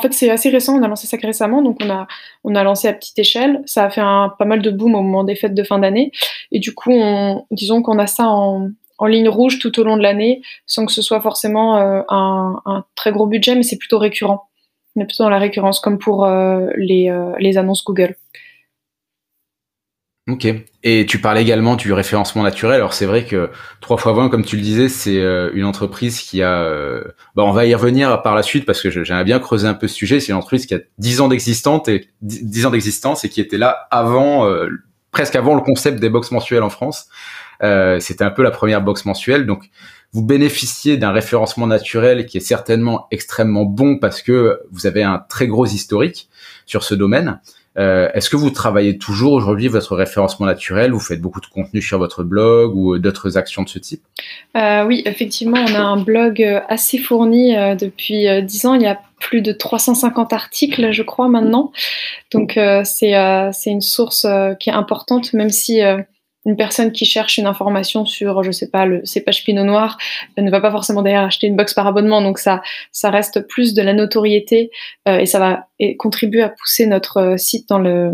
fait, 0.00 0.12
c'est 0.12 0.30
assez 0.30 0.50
récent. 0.50 0.76
On 0.76 0.82
a 0.82 0.88
lancé 0.88 1.06
ça 1.06 1.16
récemment, 1.22 1.62
donc 1.62 1.78
on 1.84 1.88
a, 1.88 2.08
on 2.42 2.56
a 2.56 2.64
lancé 2.64 2.88
à 2.88 2.92
petite 2.92 3.18
échelle. 3.20 3.62
Ça 3.64 3.84
a 3.84 3.90
fait 3.90 4.00
un, 4.00 4.34
pas 4.40 4.44
mal 4.44 4.60
de 4.60 4.70
boom 4.72 4.96
au 4.96 5.02
moment 5.02 5.22
des 5.22 5.36
fêtes 5.36 5.54
de 5.54 5.62
fin 5.62 5.78
d'année, 5.78 6.10
et 6.50 6.58
du 6.58 6.74
coup, 6.74 6.92
on, 6.92 7.46
disons 7.52 7.82
qu'on 7.82 8.00
a 8.00 8.08
ça 8.08 8.26
en 8.26 8.70
en 9.00 9.06
ligne 9.06 9.28
rouge 9.28 9.58
tout 9.58 9.80
au 9.80 9.82
long 9.82 9.96
de 9.96 10.02
l'année, 10.02 10.42
sans 10.66 10.86
que 10.86 10.92
ce 10.92 11.02
soit 11.02 11.20
forcément 11.20 11.78
euh, 11.78 12.02
un, 12.08 12.84
très 12.94 13.10
gros 13.10 13.26
budget, 13.26 13.56
mais 13.56 13.62
c'est 13.62 13.78
plutôt 13.78 13.98
récurrent. 13.98 14.48
On 14.94 15.00
est 15.00 15.06
plutôt 15.06 15.24
dans 15.24 15.30
la 15.30 15.38
récurrence, 15.38 15.80
comme 15.80 15.98
pour 15.98 16.26
euh, 16.26 16.66
les, 16.76 17.08
euh, 17.08 17.32
les, 17.38 17.56
annonces 17.56 17.82
Google. 17.82 18.16
Ok. 20.28 20.46
Et 20.82 21.06
tu 21.06 21.18
parlais 21.18 21.40
également 21.40 21.76
du 21.76 21.92
référencement 21.92 22.42
naturel. 22.42 22.76
Alors 22.76 22.92
c'est 22.92 23.06
vrai 23.06 23.24
que 23.24 23.50
3 23.80 23.96
x 23.96 24.06
20, 24.06 24.28
comme 24.28 24.44
tu 24.44 24.56
le 24.56 24.62
disais, 24.62 24.88
c'est 24.88 25.20
une 25.54 25.64
entreprise 25.64 26.20
qui 26.20 26.42
a... 26.42 26.70
Bah, 27.34 27.42
on 27.44 27.52
va 27.52 27.66
y 27.66 27.74
revenir 27.74 28.22
par 28.22 28.34
la 28.34 28.42
suite 28.42 28.64
parce 28.64 28.80
que 28.80 28.90
j'aimerais 28.90 29.24
bien 29.24 29.40
creuser 29.40 29.66
un 29.66 29.74
peu 29.74 29.88
ce 29.88 29.94
sujet. 29.94 30.20
C'est 30.20 30.28
une 30.28 30.38
entreprise 30.38 30.66
qui 30.66 30.74
a 30.74 30.78
10 30.98 31.22
ans 31.22 31.28
d'existence 31.28 31.88
et, 31.88 32.08
10 32.22 32.66
ans 32.66 32.70
d'existence 32.70 33.24
et 33.24 33.28
qui 33.28 33.40
était 33.40 33.58
là 33.58 33.88
avant 33.90 34.46
presque 35.10 35.36
avant 35.36 35.54
le 35.54 35.62
concept 35.62 36.00
des 36.00 36.10
box 36.10 36.30
mensuelles 36.30 36.62
en 36.62 36.70
France. 36.70 37.08
Euh, 37.62 38.00
c'était 38.00 38.24
un 38.24 38.30
peu 38.30 38.42
la 38.42 38.50
première 38.50 38.82
box 38.82 39.04
mensuelle. 39.04 39.46
Donc, 39.46 39.70
vous 40.12 40.22
bénéficiez 40.22 40.96
d'un 40.96 41.12
référencement 41.12 41.66
naturel 41.66 42.26
qui 42.26 42.38
est 42.38 42.40
certainement 42.40 43.06
extrêmement 43.10 43.64
bon 43.64 43.98
parce 43.98 44.22
que 44.22 44.60
vous 44.72 44.86
avez 44.86 45.02
un 45.02 45.24
très 45.28 45.46
gros 45.46 45.66
historique 45.66 46.28
sur 46.66 46.82
ce 46.82 46.94
domaine. 46.94 47.40
Euh, 47.78 48.08
Est-ce 48.14 48.28
que 48.28 48.36
vous 48.36 48.50
travaillez 48.50 48.98
toujours 48.98 49.32
aujourd'hui 49.32 49.68
votre 49.68 49.94
référencement 49.94 50.46
naturel? 50.46 50.90
Vous 50.90 51.00
faites 51.00 51.20
beaucoup 51.20 51.40
de 51.40 51.46
contenu 51.46 51.80
sur 51.80 51.98
votre 51.98 52.24
blog 52.24 52.74
ou 52.74 52.98
d'autres 52.98 53.38
actions 53.38 53.62
de 53.62 53.68
ce 53.68 53.78
type? 53.78 54.02
Euh, 54.56 54.84
Oui, 54.84 55.02
effectivement, 55.06 55.58
on 55.60 55.74
a 55.74 55.80
un 55.80 56.02
blog 56.02 56.42
assez 56.68 56.98
fourni 56.98 57.56
euh, 57.56 57.76
depuis 57.76 58.28
euh, 58.28 58.40
10 58.40 58.66
ans. 58.66 58.74
Il 58.74 58.82
y 58.82 58.86
a 58.86 59.00
plus 59.20 59.40
de 59.42 59.52
350 59.52 60.32
articles, 60.32 60.90
je 60.90 61.02
crois, 61.02 61.28
maintenant. 61.28 61.70
Donc, 62.32 62.56
euh, 62.56 62.82
c'est 62.84 63.70
une 63.70 63.80
source 63.80 64.26
qui 64.58 64.70
est 64.70 64.74
importante, 64.74 65.32
même 65.32 65.50
si 65.50 65.80
une 66.46 66.56
personne 66.56 66.92
qui 66.92 67.04
cherche 67.04 67.36
une 67.38 67.46
information 67.46 68.06
sur, 68.06 68.42
je 68.42 68.50
sais 68.50 68.70
pas, 68.70 68.86
le 68.86 69.04
cépage 69.04 69.44
pinot 69.44 69.64
noir 69.64 69.98
ne 70.38 70.50
va 70.50 70.60
pas 70.60 70.70
forcément 70.70 71.02
d'ailleurs 71.02 71.24
acheter 71.24 71.46
une 71.46 71.56
box 71.56 71.74
par 71.74 71.86
abonnement. 71.86 72.22
Donc 72.22 72.38
ça, 72.38 72.62
ça 72.92 73.10
reste 73.10 73.46
plus 73.46 73.74
de 73.74 73.82
la 73.82 73.92
notoriété 73.92 74.70
euh, 75.08 75.18
et 75.18 75.26
ça 75.26 75.38
va 75.38 75.66
contribuer 75.98 76.42
à 76.42 76.48
pousser 76.48 76.86
notre 76.86 77.18
euh, 77.18 77.36
site 77.36 77.68
dans 77.68 77.78
le 77.78 78.12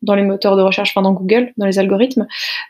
dans 0.00 0.14
les 0.14 0.22
moteurs 0.22 0.56
de 0.56 0.62
recherche, 0.62 0.90
enfin 0.90 1.02
dans 1.02 1.12
Google, 1.12 1.52
dans 1.56 1.66
les 1.66 1.80
algorithmes. 1.80 2.28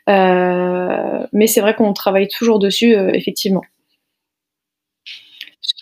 Euh, 0.09 1.27
mais 1.35 1.47
c'est 1.47 1.61
vrai 1.61 1.75
qu'on 1.75 1.93
travaille 1.93 2.27
toujours 2.27 2.59
dessus, 2.59 2.95
effectivement. 3.13 3.61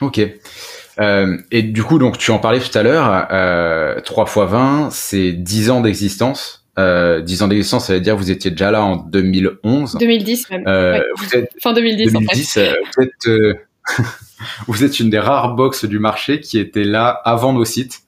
Ok. 0.00 0.18
Et 0.18 1.62
du 1.62 1.84
coup, 1.84 2.00
donc 2.00 2.18
tu 2.18 2.32
en 2.32 2.40
parlais 2.40 2.58
tout 2.58 2.76
à 2.76 2.82
l'heure, 2.82 3.28
euh, 3.30 4.00
3 4.00 4.24
x 4.24 4.36
20, 4.38 4.90
c'est 4.90 5.32
10 5.32 5.70
ans 5.70 5.80
d'existence. 5.82 6.65
Euh, 6.78 7.20
10 7.22 7.42
ans 7.42 7.48
d'existence, 7.48 7.86
ça 7.86 7.94
veut 7.94 8.00
dire 8.00 8.14
que 8.14 8.18
vous 8.18 8.30
étiez 8.30 8.50
déjà 8.50 8.70
là 8.70 8.84
en 8.84 8.96
2011. 8.96 9.96
2010 9.98 10.50
même. 10.50 10.66
Euh, 10.66 10.92
ouais. 10.98 11.04
vous 11.16 11.34
êtes, 11.34 11.50
fin 11.62 11.72
2010, 11.72 12.12
2010 12.12 12.56
en 12.58 12.60
fait. 12.60 12.60
euh, 12.60 12.74
vous, 12.96 13.02
êtes, 13.02 13.26
euh, 13.28 13.54
vous 14.66 14.84
êtes 14.84 15.00
une 15.00 15.08
des 15.10 15.18
rares 15.18 15.54
box 15.54 15.84
du 15.86 15.98
marché 15.98 16.40
qui 16.40 16.58
était 16.58 16.84
là 16.84 17.08
avant 17.24 17.52
nos 17.52 17.64
sites. 17.64 18.00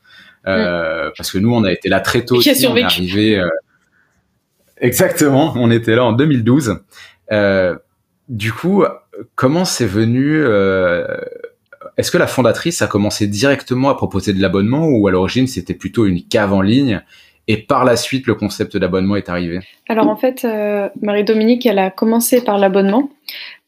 Euh, 0.46 1.10
Parce 1.16 1.30
que 1.30 1.38
nous, 1.38 1.52
on 1.54 1.64
a 1.64 1.72
été 1.72 1.88
là 1.88 2.00
très 2.00 2.24
tôt. 2.24 2.36
Mm. 2.36 2.40
Qui 2.40 2.48
a 2.50 2.52
aussi, 2.52 2.66
on 2.66 2.76
est 2.76 2.80
survécu. 2.88 3.00
arrivé. 3.02 3.38
euh, 3.38 3.48
Exactement, 4.80 5.52
on 5.56 5.70
était 5.70 5.96
là 5.96 6.04
en 6.04 6.12
2012. 6.12 6.78
Euh, 7.32 7.76
du 8.28 8.52
coup, 8.52 8.84
comment 9.34 9.64
c'est 9.64 9.86
venu 9.86 10.36
euh, 10.36 11.04
Est-ce 11.96 12.10
que 12.10 12.18
la 12.18 12.26
fondatrice 12.28 12.80
a 12.82 12.86
commencé 12.86 13.26
directement 13.26 13.88
à 13.90 13.94
proposer 13.96 14.32
de 14.32 14.40
l'abonnement 14.40 14.86
ou 14.86 15.08
à 15.08 15.10
l'origine 15.10 15.46
c'était 15.48 15.74
plutôt 15.74 16.06
une 16.06 16.22
cave 16.22 16.52
en 16.52 16.60
ligne 16.62 17.02
et 17.48 17.56
par 17.56 17.84
la 17.84 17.96
suite 17.96 18.26
le 18.26 18.34
concept 18.34 18.76
d'abonnement 18.76 19.16
est 19.16 19.28
arrivé. 19.28 19.60
Alors 19.88 20.08
en 20.08 20.16
fait, 20.16 20.44
euh, 20.44 20.88
Marie-Dominique, 21.00 21.66
elle 21.66 21.78
a 21.78 21.90
commencé 21.90 22.44
par 22.44 22.58
l'abonnement, 22.58 23.10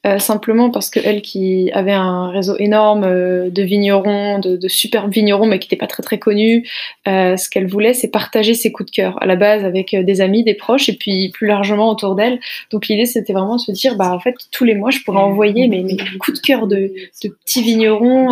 euh, 0.06 0.18
simplement 0.18 0.70
parce 0.70 0.88
que 0.88 0.98
elle 1.04 1.20
qui 1.20 1.70
avait 1.74 1.92
un 1.92 2.30
réseau 2.30 2.56
énorme 2.58 3.04
euh, 3.04 3.50
de 3.50 3.62
vignerons, 3.62 4.38
de, 4.38 4.56
de 4.56 4.68
superbes 4.68 5.12
vignerons, 5.12 5.44
mais 5.46 5.58
qui 5.58 5.66
n'étaient 5.66 5.76
pas 5.76 5.86
très 5.86 6.02
très 6.02 6.18
connus, 6.18 6.66
euh, 7.06 7.36
ce 7.36 7.50
qu'elle 7.50 7.66
voulait, 7.66 7.92
c'est 7.92 8.08
partager 8.08 8.54
ses 8.54 8.72
coups 8.72 8.90
de 8.90 8.94
cœur 8.94 9.22
à 9.22 9.26
la 9.26 9.36
base 9.36 9.64
avec 9.64 9.92
euh, 9.92 10.02
des 10.02 10.20
amis, 10.22 10.42
des 10.42 10.54
proches, 10.54 10.88
et 10.88 10.94
puis 10.96 11.28
plus 11.30 11.46
largement 11.46 11.90
autour 11.90 12.14
d'elle. 12.14 12.40
Donc 12.72 12.88
l'idée, 12.88 13.04
c'était 13.04 13.34
vraiment 13.34 13.56
de 13.56 13.60
se 13.60 13.72
dire, 13.72 13.96
bah 13.96 14.14
en 14.14 14.20
fait, 14.20 14.34
tous 14.50 14.64
les 14.64 14.74
mois, 14.74 14.90
je 14.90 15.00
pourrais 15.00 15.20
envoyer 15.20 15.68
mes, 15.68 15.82
mes 15.82 15.96
coups 16.18 16.40
de 16.40 16.46
cœur 16.46 16.66
de, 16.66 16.92
de 17.24 17.28
petits 17.44 17.62
vignerons 17.62 18.30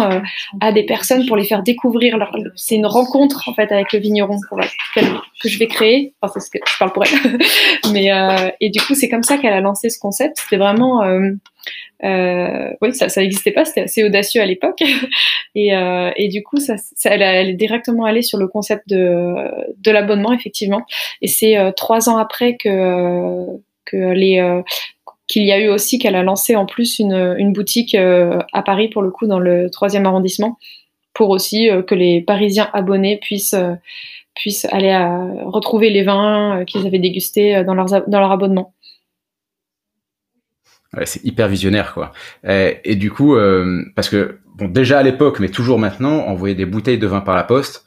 à 0.60 0.72
des 0.72 0.84
personnes 0.84 1.26
pour 1.26 1.37
les 1.37 1.44
faire 1.44 1.62
découvrir. 1.62 2.16
Leur... 2.16 2.34
C'est 2.56 2.76
une 2.76 2.87
rencontre 2.87 3.48
en 3.48 3.54
fait 3.54 3.70
avec 3.72 3.92
le 3.92 3.98
vigneron 3.98 4.37
pour 4.48 4.58
qu'elle- 4.94 5.04
que 5.42 5.48
je 5.48 5.58
vais 5.58 5.66
créer. 5.66 6.14
Enfin, 6.22 6.32
c'est 6.40 6.46
ce 6.46 6.50
que 6.50 6.58
je 6.66 6.78
parle 6.78 6.92
pour 6.92 7.04
elle. 7.04 7.38
Mais 7.92 8.08
et 8.60 8.70
du 8.70 8.80
coup, 8.80 8.94
c'est 8.94 9.08
comme 9.08 9.22
ça 9.22 9.37
qu'elle 9.38 9.52
a 9.52 9.60
lancé 9.60 9.90
ce 9.90 9.98
concept. 9.98 10.38
C'était 10.38 10.56
vraiment, 10.56 11.02
euh, 12.05 12.71
oui, 12.81 12.95
ça, 12.95 13.09
ça 13.09 13.21
n'existait 13.21 13.50
pas. 13.50 13.64
C'était 13.64 13.83
assez 13.83 14.05
audacieux 14.05 14.40
à 14.40 14.47
l'époque. 14.47 14.83
Et, 15.55 15.75
euh, 15.75 16.11
et 16.17 16.28
du 16.28 16.45
coup, 16.45 16.59
ça, 16.59 16.75
ça- 16.76 17.11
elle, 17.11 17.49
est 17.49 17.55
directement 17.55 18.05
allée 18.05 18.23
sur 18.23 18.38
le 18.38 18.47
concept 18.47 18.88
de, 18.88 19.35
de 19.76 19.90
l'abonnement, 19.90 20.33
effectivement. 20.33 20.85
Et 21.21 21.26
c'est 21.26 21.57
euh, 21.57 21.73
trois 21.73 22.09
ans 22.09 22.17
après 22.17 22.57
que 22.57 23.45
que 23.87 23.97
les 23.97 24.38
euh, 24.38 24.62
qu'il 25.26 25.45
y 25.45 25.52
a 25.52 25.59
eu 25.59 25.69
aussi 25.69 25.99
qu'elle 25.99 26.14
a 26.14 26.23
lancé 26.23 26.55
en 26.55 26.67
plus 26.67 27.00
une, 27.00 27.35
une 27.38 27.52
boutique 27.52 27.95
euh, 27.95 28.38
à 28.52 28.62
Paris 28.62 28.88
pour 28.88 29.02
le 29.02 29.11
coup 29.11 29.26
dans 29.26 29.40
le 29.40 29.69
troisième 29.71 30.07
arrondissement 30.07 30.59
pour 31.12 31.31
aussi 31.31 31.71
euh, 31.71 31.83
que 31.83 31.95
les 31.95 32.21
Parisiens 32.21 32.69
abonnés 32.73 33.17
puissent 33.17 33.57
puissent 34.37 34.67
aller 34.71 34.90
à, 34.90 35.19
retrouver 35.47 35.90
les 35.90 36.05
vins 36.05 36.64
qu'ils 36.67 36.87
avaient 36.87 37.00
dégustés 37.00 37.64
dans, 37.64 37.75
leurs, 37.75 38.07
dans 38.07 38.21
leur 38.21 38.31
abonnement. 38.31 38.75
Ouais, 40.97 41.07
c'est 41.07 41.25
hyper 41.25 41.49
visionnaire 41.49 41.92
quoi. 41.92 42.12
Et, 42.47 42.80
et 42.85 42.97
du 42.97 43.11
coup, 43.11 43.37
euh, 43.37 43.83
parce 43.95 44.09
que 44.09 44.38
bon, 44.57 44.68
déjà 44.68 44.99
à 44.99 45.02
l'époque, 45.02 45.38
mais 45.40 45.49
toujours 45.49 45.78
maintenant, 45.78 46.26
envoyer 46.26 46.54
des 46.54 46.66
bouteilles 46.66 46.99
de 46.99 47.07
vin 47.07 47.21
par 47.21 47.37
la 47.37 47.45
poste, 47.45 47.85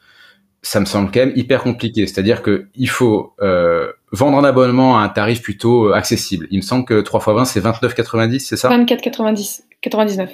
ça 0.62 0.80
me 0.80 0.86
semble 0.86 1.12
quand 1.12 1.22
même 1.22 1.34
hyper 1.36 1.64
compliqué. 1.64 2.06
C'est-à-dire 2.06 2.42
que 2.42 2.68
il 2.76 2.90
faut 2.90 3.34
euh, 3.42 3.92
vendre 4.12 4.38
un 4.38 4.44
abonnement 4.44 5.00
à 5.00 5.02
un 5.02 5.10
tarif 5.10 5.42
plutôt 5.42 5.90
euh, 5.90 5.94
accessible. 5.94 6.48
Il 6.52 6.58
me 6.58 6.62
semble 6.62 6.86
que 6.86 7.02
3 7.02 7.22
x 7.22 7.28
20 7.28 7.46
c'est 7.46 7.62
29,90, 7.62 8.40
c'est 8.40 8.58
ça? 8.58 8.70
24,90 8.70 9.62
99. 9.82 10.30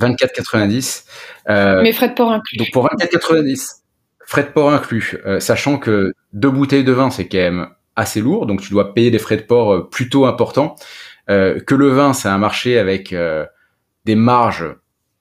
24,90. 0.00 1.04
Euh, 1.48 1.82
Mais 1.82 1.92
frais 1.92 2.08
de 2.08 2.14
port 2.14 2.32
inclus. 2.32 2.58
donc 2.58 2.70
pour 2.72 2.86
24,90, 2.88 3.82
frais 4.26 4.44
de 4.44 4.48
port 4.48 4.72
inclus, 4.72 5.16
euh, 5.26 5.40
sachant 5.40 5.78
que 5.78 6.12
deux 6.32 6.50
bouteilles 6.50 6.84
de 6.84 6.92
vin 6.92 7.10
c'est 7.10 7.28
quand 7.28 7.38
même 7.38 7.68
assez 7.96 8.20
lourd, 8.20 8.46
donc 8.46 8.62
tu 8.62 8.70
dois 8.70 8.94
payer 8.94 9.10
des 9.10 9.18
frais 9.18 9.36
de 9.36 9.42
port 9.42 9.72
euh, 9.72 9.88
plutôt 9.88 10.24
importants. 10.26 10.76
Euh, 11.30 11.60
que 11.60 11.74
le 11.74 11.88
vin 11.88 12.12
c'est 12.12 12.28
un 12.28 12.38
marché 12.38 12.78
avec 12.78 13.12
euh, 13.12 13.46
des 14.04 14.16
marges 14.16 14.66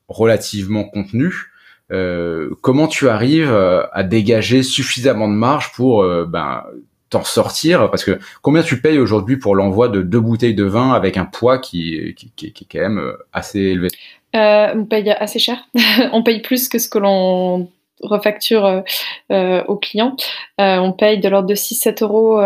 relativement 0.08 0.84
contenues. 0.84 1.52
Euh, 1.92 2.50
comment 2.62 2.88
tu 2.88 3.10
arrives 3.10 3.54
à 3.54 4.04
dégager 4.04 4.64
suffisamment 4.64 5.28
de 5.28 5.34
marge 5.34 5.72
pour 5.74 6.04
ben, 6.28 6.64
t'en 7.10 7.24
sortir? 7.24 7.90
Parce 7.92 8.04
que 8.04 8.20
combien 8.42 8.64
tu 8.64 8.82
payes 8.82 9.00
aujourd'hui 9.00 9.38
pour 9.38 9.56
l'envoi 9.56 9.88
de 9.90 10.02
deux 10.02 10.20
bouteilles 10.20 10.56
de 10.56 10.64
vin 10.64 10.92
avec 10.92 11.18
un 11.18 11.26
poids 11.26 11.60
qui, 11.60 11.96
est 11.96 12.72
quand 12.72 12.80
même 12.80 13.14
assez 13.34 13.60
élevé? 13.60 13.90
On 14.34 14.86
paye 14.86 15.10
assez 15.12 15.40
cher. 15.40 15.58
on 16.12 16.24
paye 16.24 16.42
plus 16.42 16.70
que 16.70 16.80
ce 16.80 16.90
que 16.90 17.00
l'on 17.00 17.70
refacture 18.02 18.84
aux 19.30 19.78
clients. 19.78 20.16
On 20.58 20.92
paye 20.92 21.20
de 21.20 21.30
l'ordre 21.30 21.48
de 21.48 21.56
6-7 21.56 22.04
euros 22.04 22.38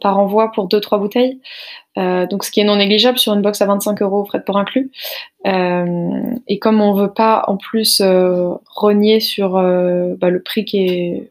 par 0.00 0.18
envoi 0.18 0.50
pour 0.52 0.68
2-3 0.68 1.00
bouteilles. 1.00 1.40
Euh, 1.98 2.26
donc 2.26 2.44
ce 2.44 2.50
qui 2.50 2.60
est 2.60 2.64
non 2.64 2.76
négligeable 2.76 3.18
sur 3.18 3.34
une 3.34 3.42
box 3.42 3.60
à 3.60 3.66
25 3.66 4.00
euros, 4.02 4.24
frais 4.24 4.38
de 4.38 4.44
port 4.44 4.58
inclus. 4.58 4.90
Euh, 5.46 6.22
et 6.46 6.58
comme 6.58 6.80
on 6.80 6.94
veut 6.94 7.12
pas 7.12 7.44
en 7.48 7.56
plus 7.56 8.00
euh, 8.00 8.50
renier 8.66 9.20
sur 9.20 9.56
euh, 9.56 10.14
bah, 10.18 10.30
le 10.30 10.42
prix 10.42 10.64
qui 10.64 10.86
est 10.86 11.30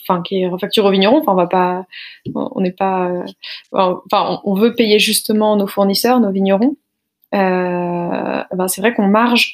enfin 0.00 0.22
qui 0.22 0.42
est 0.42 0.48
refacturé 0.48 0.86
au 0.88 0.90
vigneron, 0.90 1.18
enfin 1.18 1.32
on 1.32 1.36
va 1.36 1.46
pas 1.46 1.86
on 2.34 2.60
n'est 2.60 2.72
pas 2.72 3.08
euh, 3.08 3.24
enfin 3.72 4.40
on, 4.44 4.54
veut 4.54 4.74
payer 4.74 4.98
justement 4.98 5.56
nos 5.56 5.66
fournisseurs, 5.66 6.20
nos 6.20 6.30
vignerons. 6.30 6.76
Ben 7.32 8.68
c'est 8.68 8.80
vrai 8.80 8.94
qu'on 8.94 9.08
marge 9.08 9.52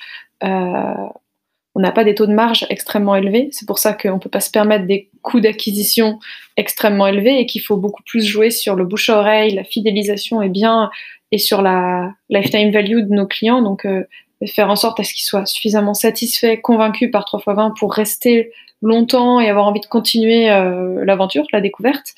on 1.75 1.81
n'a 1.81 1.91
pas 1.91 2.05
des 2.05 2.15
taux 2.15 2.27
de 2.27 2.33
marge 2.33 2.67
extrêmement 2.71 3.17
élevés. 3.17 3.49
C'est 3.53 3.67
pour 3.67 3.79
ça 3.79 3.93
qu'on 3.93 4.15
ne 4.15 4.19
peut 4.19 4.31
pas 4.31 4.41
se 4.41 4.51
permettre 4.51 4.87
des 4.87 5.11
coûts 5.23 5.41
d'acquisition 5.41 6.21
extrêmement 6.57 7.07
élevés 7.07 7.41
et 7.41 7.47
qu'il 7.47 7.63
faut 7.63 7.77
beaucoup 7.77 8.03
plus 8.05 8.25
jouer 8.25 8.51
sur 8.51 8.77
le 8.77 8.85
bouche 8.85 9.11
à 9.11 9.19
oreille, 9.19 9.55
la 9.55 9.65
fidélisation 9.65 10.41
et 10.41 10.49
bien 10.49 10.91
et 11.33 11.39
sur 11.39 11.63
la 11.63 12.13
lifetime 12.31 12.71
value 12.71 13.01
de 13.01 13.13
nos 13.13 13.27
clients. 13.27 13.61
Donc, 13.61 13.85
euh, 13.87 14.05
faire 14.47 14.71
en 14.71 14.77
sorte 14.77 15.01
à 15.01 15.05
ce 15.05 15.13
qu'ils 15.13 15.25
soient 15.25 15.47
suffisamment 15.47 15.95
satisfaits, 15.95 16.61
convaincus 16.63 17.11
par 17.11 17.25
3x20 17.25 17.77
pour 17.79 17.93
rester 17.93 18.53
longtemps 18.85 19.41
et 19.41 19.49
avoir 19.49 19.67
envie 19.67 19.81
de 19.81 19.87
continuer 19.87 20.51
euh, 20.51 21.05
l'aventure, 21.05 21.45
la 21.53 21.61
découverte. 21.61 22.15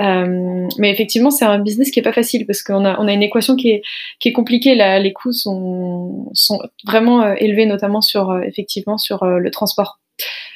Euh, 0.00 0.68
mais 0.78 0.90
effectivement, 0.90 1.30
c'est 1.30 1.44
un 1.44 1.58
business 1.58 1.90
qui 1.90 2.00
est 2.00 2.02
pas 2.02 2.12
facile 2.12 2.46
parce 2.46 2.62
qu'on 2.62 2.84
a, 2.84 2.98
on 3.00 3.08
a 3.08 3.12
une 3.12 3.22
équation 3.22 3.56
qui 3.56 3.70
est, 3.70 3.82
qui 4.18 4.28
est 4.28 4.32
compliquée. 4.32 4.74
Là, 4.74 4.98
les 4.98 5.12
coûts 5.12 5.32
sont, 5.32 6.28
sont 6.32 6.60
vraiment 6.84 7.22
euh, 7.22 7.34
élevés, 7.38 7.66
notamment 7.66 8.00
sur, 8.00 8.38
effectivement, 8.42 8.98
sur 8.98 9.24
le 9.24 9.50
transport. 9.50 9.98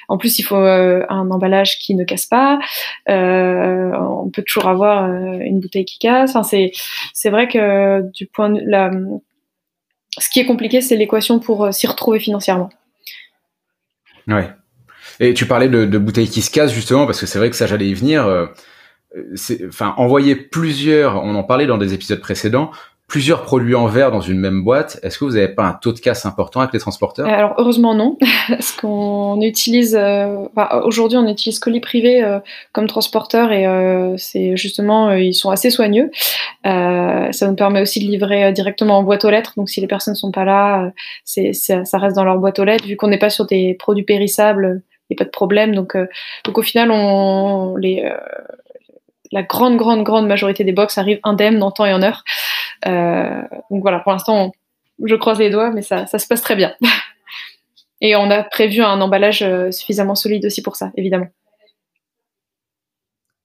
En 0.08 0.18
plus, 0.18 0.38
il 0.38 0.42
faut 0.42 0.56
un 0.56 1.30
emballage 1.30 1.78
qui 1.78 1.94
ne 1.94 2.04
casse 2.04 2.26
pas. 2.26 2.58
On 3.06 4.30
peut 4.30 4.42
toujours 4.42 4.68
avoir 4.68 5.06
une 5.06 5.60
bouteille 5.60 5.86
qui 5.86 5.98
casse. 5.98 6.30
Enfin, 6.30 6.42
c'est, 6.42 6.72
c'est 7.14 7.30
vrai 7.30 7.48
que 7.48 8.02
du 8.12 8.26
point 8.26 8.50
de 8.50 8.60
la, 8.66 8.90
ce 10.18 10.28
qui 10.28 10.40
est 10.40 10.46
compliqué, 10.46 10.82
c'est 10.82 10.96
l'équation 10.96 11.40
pour 11.40 11.72
s'y 11.72 11.86
retrouver 11.86 12.20
financièrement. 12.20 12.68
Ouais. 14.28 14.50
Et 15.20 15.34
tu 15.34 15.46
parlais 15.46 15.68
de, 15.68 15.84
de 15.84 15.98
bouteilles 15.98 16.28
qui 16.28 16.42
se 16.42 16.50
cassent 16.50 16.72
justement 16.72 17.06
parce 17.06 17.20
que 17.20 17.26
c'est 17.26 17.38
vrai 17.38 17.50
que 17.50 17.56
ça 17.56 17.66
j'allais 17.66 17.88
y 17.88 17.94
venir. 17.94 18.26
euh, 18.26 18.46
Enfin, 19.68 19.94
envoyer 19.96 20.34
plusieurs, 20.34 21.22
on 21.22 21.36
en 21.36 21.44
parlait 21.44 21.66
dans 21.66 21.78
des 21.78 21.94
épisodes 21.94 22.20
précédents, 22.20 22.72
plusieurs 23.06 23.42
produits 23.42 23.76
en 23.76 23.86
verre 23.86 24.10
dans 24.10 24.20
une 24.20 24.40
même 24.40 24.64
boîte, 24.64 24.98
est-ce 25.04 25.18
que 25.18 25.24
vous 25.24 25.34
n'avez 25.34 25.46
pas 25.46 25.62
un 25.64 25.74
taux 25.74 25.92
de 25.92 26.00
casse 26.00 26.26
important 26.26 26.58
avec 26.58 26.72
les 26.72 26.80
transporteurs? 26.80 27.28
Alors 27.28 27.54
heureusement 27.58 27.94
non, 27.94 28.18
parce 28.48 28.72
qu'on 28.72 29.40
utilise, 29.40 29.94
euh, 29.94 30.46
aujourd'hui 30.82 31.16
on 31.16 31.28
utilise 31.28 31.60
colis 31.60 31.78
privé 31.78 32.24
euh, 32.24 32.40
comme 32.72 32.88
transporteur 32.88 33.52
et 33.52 33.68
euh, 33.68 34.16
c'est 34.16 34.56
justement 34.56 35.12
ils 35.12 35.34
sont 35.34 35.50
assez 35.50 35.70
soigneux. 35.70 36.10
ça 36.64 37.46
nous 37.46 37.54
permet 37.54 37.82
aussi 37.82 38.00
de 38.04 38.10
livrer 38.10 38.50
directement 38.52 38.98
en 38.98 39.04
boîte 39.04 39.24
aux 39.24 39.30
lettres, 39.30 39.52
donc 39.56 39.68
si 39.68 39.80
les 39.80 39.86
personnes 39.86 40.16
sont 40.16 40.32
pas 40.32 40.44
là, 40.44 40.90
c'est 41.24 41.52
ça 41.52 41.98
reste 41.98 42.16
dans 42.16 42.24
leur 42.24 42.38
boîte 42.38 42.58
aux 42.58 42.64
lettres. 42.64 42.84
Vu 42.84 42.96
qu'on 42.96 43.06
n'est 43.08 43.18
pas 43.18 43.30
sur 43.30 43.46
des 43.46 43.74
produits 43.74 44.02
périssables, 44.04 44.82
n'y 45.10 45.16
a 45.16 45.18
pas 45.18 45.24
de 45.24 45.30
problème. 45.30 45.74
Donc 45.74 45.96
donc 46.44 46.58
au 46.58 46.62
final 46.62 46.90
on 46.90 47.76
les 47.76 48.10
la 49.34 49.42
grande, 49.42 49.76
grande, 49.76 50.04
grande 50.04 50.28
majorité 50.28 50.62
des 50.62 50.72
box 50.72 50.96
arrivent 50.96 51.18
indemnes 51.24 51.62
en 51.62 51.72
temps 51.72 51.84
et 51.84 51.92
en 51.92 52.02
heure. 52.02 52.22
Euh, 52.86 53.42
donc 53.68 53.82
voilà, 53.82 53.98
pour 53.98 54.12
l'instant, 54.12 54.52
je 55.04 55.14
croise 55.16 55.40
les 55.40 55.50
doigts, 55.50 55.70
mais 55.70 55.82
ça, 55.82 56.06
se 56.06 56.26
passe 56.26 56.40
très 56.40 56.54
bien. 56.54 56.72
et 58.00 58.14
on 58.14 58.30
a 58.30 58.44
prévu 58.44 58.80
un 58.80 59.00
emballage 59.00 59.42
euh, 59.42 59.72
suffisamment 59.72 60.14
solide 60.14 60.46
aussi 60.46 60.62
pour 60.62 60.76
ça, 60.76 60.92
évidemment. 60.96 61.26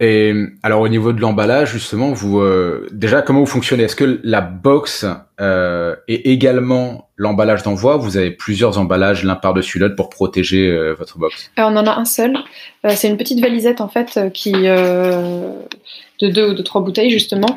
Et 0.02 0.34
alors 0.64 0.80
au 0.80 0.88
niveau 0.88 1.12
de 1.12 1.20
l'emballage, 1.20 1.74
justement, 1.74 2.14
vous 2.14 2.40
euh, 2.40 2.88
déjà 2.92 3.22
comment 3.22 3.42
vous 3.42 3.46
fonctionnez? 3.46 3.84
Est-ce 3.84 3.98
que 3.98 4.22
la 4.24 4.40
box 4.40 5.06
euh, 5.42 5.96
est 6.08 6.26
également 6.26 7.10
l'emballage 7.18 7.64
d'envoi 7.64 7.98
Vous 7.98 8.16
avez 8.16 8.32
plusieurs 8.32 8.78
emballages 8.78 9.26
l'un 9.26 9.36
par-dessus 9.36 9.78
l'autre 9.78 9.98
pour 9.98 10.10
protéger 10.10 10.70
euh, 10.70 10.94
votre 10.94 11.18
box? 11.18 11.52
Alors, 11.58 11.72
On 11.72 11.76
en 11.76 11.86
a 11.86 11.96
un 11.96 12.06
seul. 12.06 12.38
Euh, 12.86 12.92
c'est 12.96 13.10
une 13.10 13.18
petite 13.18 13.42
valisette 13.42 13.82
en 13.82 13.90
fait 13.90 14.20
qui 14.34 14.54
de 14.54 16.28
deux 16.28 16.52
ou 16.52 16.54
de 16.54 16.62
trois 16.62 16.82
bouteilles 16.82 17.12
justement 17.12 17.54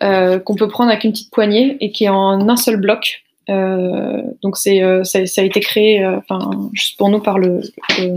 qu'on 0.00 0.54
peut 0.54 0.68
prendre 0.68 0.90
avec 0.90 1.04
une 1.04 1.12
petite 1.12 1.30
poignée 1.30 1.78
et 1.80 1.92
qui 1.92 2.04
est 2.04 2.10
en 2.10 2.46
un 2.46 2.56
seul 2.56 2.76
bloc. 2.76 3.22
donc 3.48 4.58
c'est 4.58 4.82
ça, 5.04 5.24
ça, 5.24 5.40
a 5.40 5.44
été 5.44 5.60
créé 5.60 6.06
enfin 6.06 6.50
juste 6.74 6.98
pour 6.98 7.08
nous 7.08 7.20
par 7.20 7.38
le, 7.38 7.60
le 7.98 8.16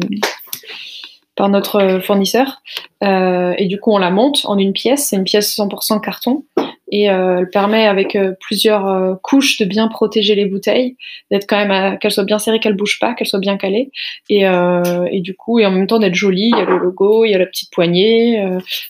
par 1.40 1.48
notre 1.48 2.02
fournisseur. 2.04 2.62
Euh, 3.02 3.54
et 3.58 3.68
du 3.68 3.80
coup, 3.80 3.94
on 3.94 3.98
la 3.98 4.12
monte 4.12 4.42
en 4.44 4.58
une 4.58 4.74
pièce. 4.74 5.08
C'est 5.08 5.16
une 5.16 5.24
pièce 5.24 5.58
100% 5.58 6.02
carton. 6.02 6.44
Et 6.92 7.10
euh, 7.10 7.40
elle 7.40 7.50
permet, 7.50 7.88
avec 7.88 8.18
euh, 8.18 8.34
plusieurs 8.42 9.18
couches, 9.22 9.58
de 9.58 9.64
bien 9.64 9.88
protéger 9.88 10.36
les 10.36 10.48
bouteilles, 10.48 10.98
d'être 11.32 11.48
quand 11.48 11.66
même 11.66 11.98
qu'elles 12.00 12.12
soient 12.12 12.26
bien 12.26 12.40
serrées, 12.40 12.60
qu'elles 12.60 12.76
bougent 12.76 13.00
pas, 13.00 13.14
qu'elles 13.14 13.28
soient 13.28 13.40
bien 13.40 13.56
calées. 13.56 13.90
Et, 14.30 14.42
et, 14.42 15.22
du 15.22 15.34
coup, 15.34 15.60
et 15.60 15.66
en 15.66 15.72
même 15.72 15.88
temps 15.88 16.00
d'être 16.00 16.14
jolies. 16.14 16.52
Il 16.54 16.58
y 16.58 16.62
a 16.62 16.66
le 16.66 16.78
logo, 16.78 17.24
il 17.24 17.32
y 17.32 17.36
a 17.36 17.38
la 17.38 17.46
petite 17.46 17.72
poignée. 17.72 18.44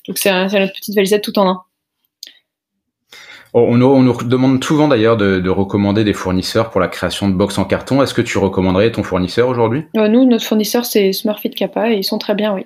donc 0.07 0.17
c'est 0.17 0.31
notre 0.31 0.73
petite 0.73 0.95
valisette 0.95 1.23
tout 1.23 1.37
en 1.37 1.47
un. 1.47 1.61
On, 3.53 3.77
nous 3.77 4.23
demande 4.23 4.63
souvent 4.63 4.87
d'ailleurs 4.87 5.17
de, 5.17 5.49
recommander 5.49 6.03
des 6.03 6.13
fournisseurs 6.13 6.69
pour 6.69 6.79
la 6.79 6.87
création 6.87 7.29
de 7.29 7.33
box 7.33 7.57
en 7.57 7.65
carton. 7.65 8.01
Est-ce 8.01 8.13
que 8.13 8.21
tu 8.21 8.37
recommanderais 8.37 8.91
ton 8.91 9.03
fournisseur 9.03 9.49
aujourd'hui? 9.49 9.85
Euh, 9.97 10.07
Nous, 10.07 10.25
notre 10.25 10.45
fournisseur, 10.45 10.85
c'est 10.85 11.11
Smurfit 11.13 11.51
Kappa 11.51 11.91
et 11.91 11.95
ils 11.95 12.03
sont 12.03 12.19
très 12.19 12.35
bien, 12.35 12.53
oui. 12.53 12.65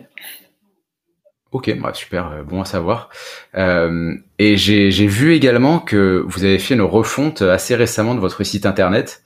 Ok, 1.51 1.73
bah, 1.79 1.93
super, 1.93 2.31
euh, 2.31 2.43
bon 2.43 2.61
à 2.61 2.65
savoir. 2.65 3.09
Euh, 3.55 4.15
et 4.39 4.57
j'ai 4.57 4.89
vu 5.07 5.33
également 5.33 5.79
que 5.79 6.23
vous 6.27 6.43
avez 6.43 6.59
fait 6.59 6.73
une 6.73 6.81
refonte 6.81 7.41
assez 7.41 7.75
récemment 7.75 8.15
de 8.15 8.19
votre 8.19 8.43
site 8.43 8.65
internet. 8.65 9.23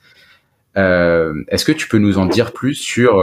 Est-ce 0.76 1.64
que 1.64 1.72
tu 1.72 1.88
peux 1.88 1.98
nous 1.98 2.18
en 2.18 2.26
dire 2.26 2.52
plus 2.52 2.76
sur 2.76 3.20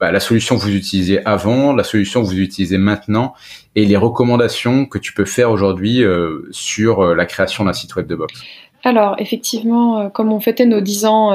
bah, 0.00 0.10
la 0.10 0.20
solution 0.20 0.56
que 0.56 0.62
vous 0.62 0.74
utilisiez 0.74 1.20
avant, 1.26 1.74
la 1.74 1.84
solution 1.84 2.22
que 2.22 2.26
vous 2.26 2.38
utilisez 2.38 2.78
maintenant 2.78 3.34
et 3.76 3.84
les 3.84 3.98
recommandations 3.98 4.86
que 4.86 4.96
tu 4.96 5.12
peux 5.12 5.26
faire 5.26 5.50
aujourd'hui 5.50 6.02
euh, 6.02 6.48
sur 6.52 7.00
euh, 7.00 7.14
la 7.14 7.26
création 7.26 7.64
d'un 7.64 7.74
site 7.74 7.94
web 7.96 8.06
de 8.06 8.16
box 8.16 8.42
alors, 8.82 9.16
effectivement, 9.18 10.00
euh, 10.00 10.08
comme 10.08 10.32
on 10.32 10.40
fêtait 10.40 10.64
nos 10.64 10.80
10 10.80 11.04
ans 11.04 11.30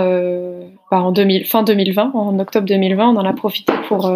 bah, 0.90 1.00
en 1.00 1.12
2000, 1.12 1.46
fin 1.46 1.62
2020, 1.62 2.14
en 2.16 2.40
octobre 2.40 2.66
2020, 2.66 3.10
on 3.10 3.18
en 3.18 3.24
a 3.24 3.34
profité 3.34 3.72
pour 3.88 4.12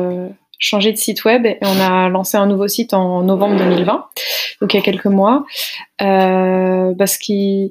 changer 0.58 0.92
de 0.92 0.98
site 0.98 1.26
web 1.26 1.46
et 1.46 1.60
on 1.62 1.80
a 1.80 2.10
lancé 2.10 2.38
un 2.38 2.48
nouveau 2.48 2.68
site 2.68 2.96
en 2.96 3.22
novembre 3.22 3.58
2020, 3.58 4.06
donc 4.62 4.74
il 4.74 4.78
y 4.78 4.80
a 4.80 4.84
quelques 4.84 5.06
mois. 5.06 5.46
parce 6.00 7.20
que 7.20 7.70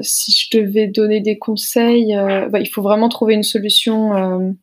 si 0.00 0.32
je 0.32 0.58
devais 0.58 0.86
donner 0.86 1.20
des 1.20 1.36
conseils, 1.36 2.16
bah, 2.50 2.58
il 2.58 2.68
faut 2.70 2.80
vraiment 2.80 3.10
trouver 3.10 3.34
une 3.34 3.42
solution 3.42 4.54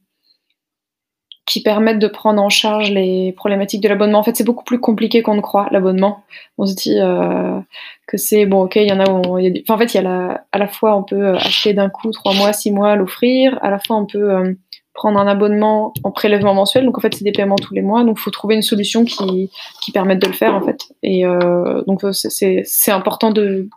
qui 1.46 1.62
permettent 1.62 2.00
de 2.00 2.08
prendre 2.08 2.42
en 2.42 2.50
charge 2.50 2.92
les 2.92 3.34
problématiques 3.34 3.82
de 3.82 3.90
l'abonnement. 3.90 4.20
En 4.20 4.24
fait, 4.24 4.36
c'est 4.36 4.44
beaucoup 4.44 4.64
plus 4.64 4.80
compliqué 4.80 5.24
qu'on 5.24 5.36
ne 5.36 5.42
croit, 5.42 5.68
l'abonnement. 5.72 6.24
On 6.58 6.66
se 6.66 6.76
dit 6.76 7.00
euh, 7.00 7.60
que 8.08 8.18
c'est 8.18 8.46
bon, 8.46 8.64
ok, 8.64 8.76
il 8.76 8.88
y 8.88 8.92
en 8.92 9.00
a 9.00 9.10
où 9.10 9.40
y 9.40 9.48
a 9.48 9.74
en 9.74 9.78
fait, 9.78 9.94
il 9.94 9.98
y 9.98 10.00
a 10.00 10.04
la, 10.04 10.46
à 10.52 10.58
la 10.58 10.68
fois, 10.68 10.96
on 10.96 11.04
peut 11.04 11.36
acheter 11.36 11.74
d'un 11.74 11.90
coup 11.90 12.12
trois 12.12 12.34
mois, 12.34 12.54
six 12.54 12.72
mois, 12.72 12.96
l'offrir. 12.96 13.58
À 13.64 13.72
la 13.72 13.80
fois, 13.80 13.98
on 13.98 14.06
peut 14.06 14.32
euh, 14.32 14.54
prendre 14.94 15.20
un 15.20 15.28
abonnement 15.28 15.94
en 16.04 16.12
prélèvement 16.12 16.54
mensuel. 16.54 16.86
Donc, 16.86 16.98
en 16.98 17.02
fait, 17.02 17.16
c'est 17.16 17.24
des 17.24 17.32
paiements 17.32 17.56
tous 17.56 17.74
les 17.74 17.82
mois. 17.82 18.04
Donc, 18.04 18.18
il 18.20 18.22
faut 18.22 18.32
trouver 18.32 18.56
une 18.56 18.62
solution 18.62 19.04
qui, 19.04 19.50
qui 19.82 19.92
permette 19.92 20.20
de 20.20 20.28
le 20.28 20.34
faire, 20.34 20.54
en 20.54 20.62
fait. 20.62 20.90
Et 21.02 21.26
euh, 21.26 21.82
donc, 21.88 22.02
c'est 22.12 22.92
important 22.92 23.32
de 23.32 23.68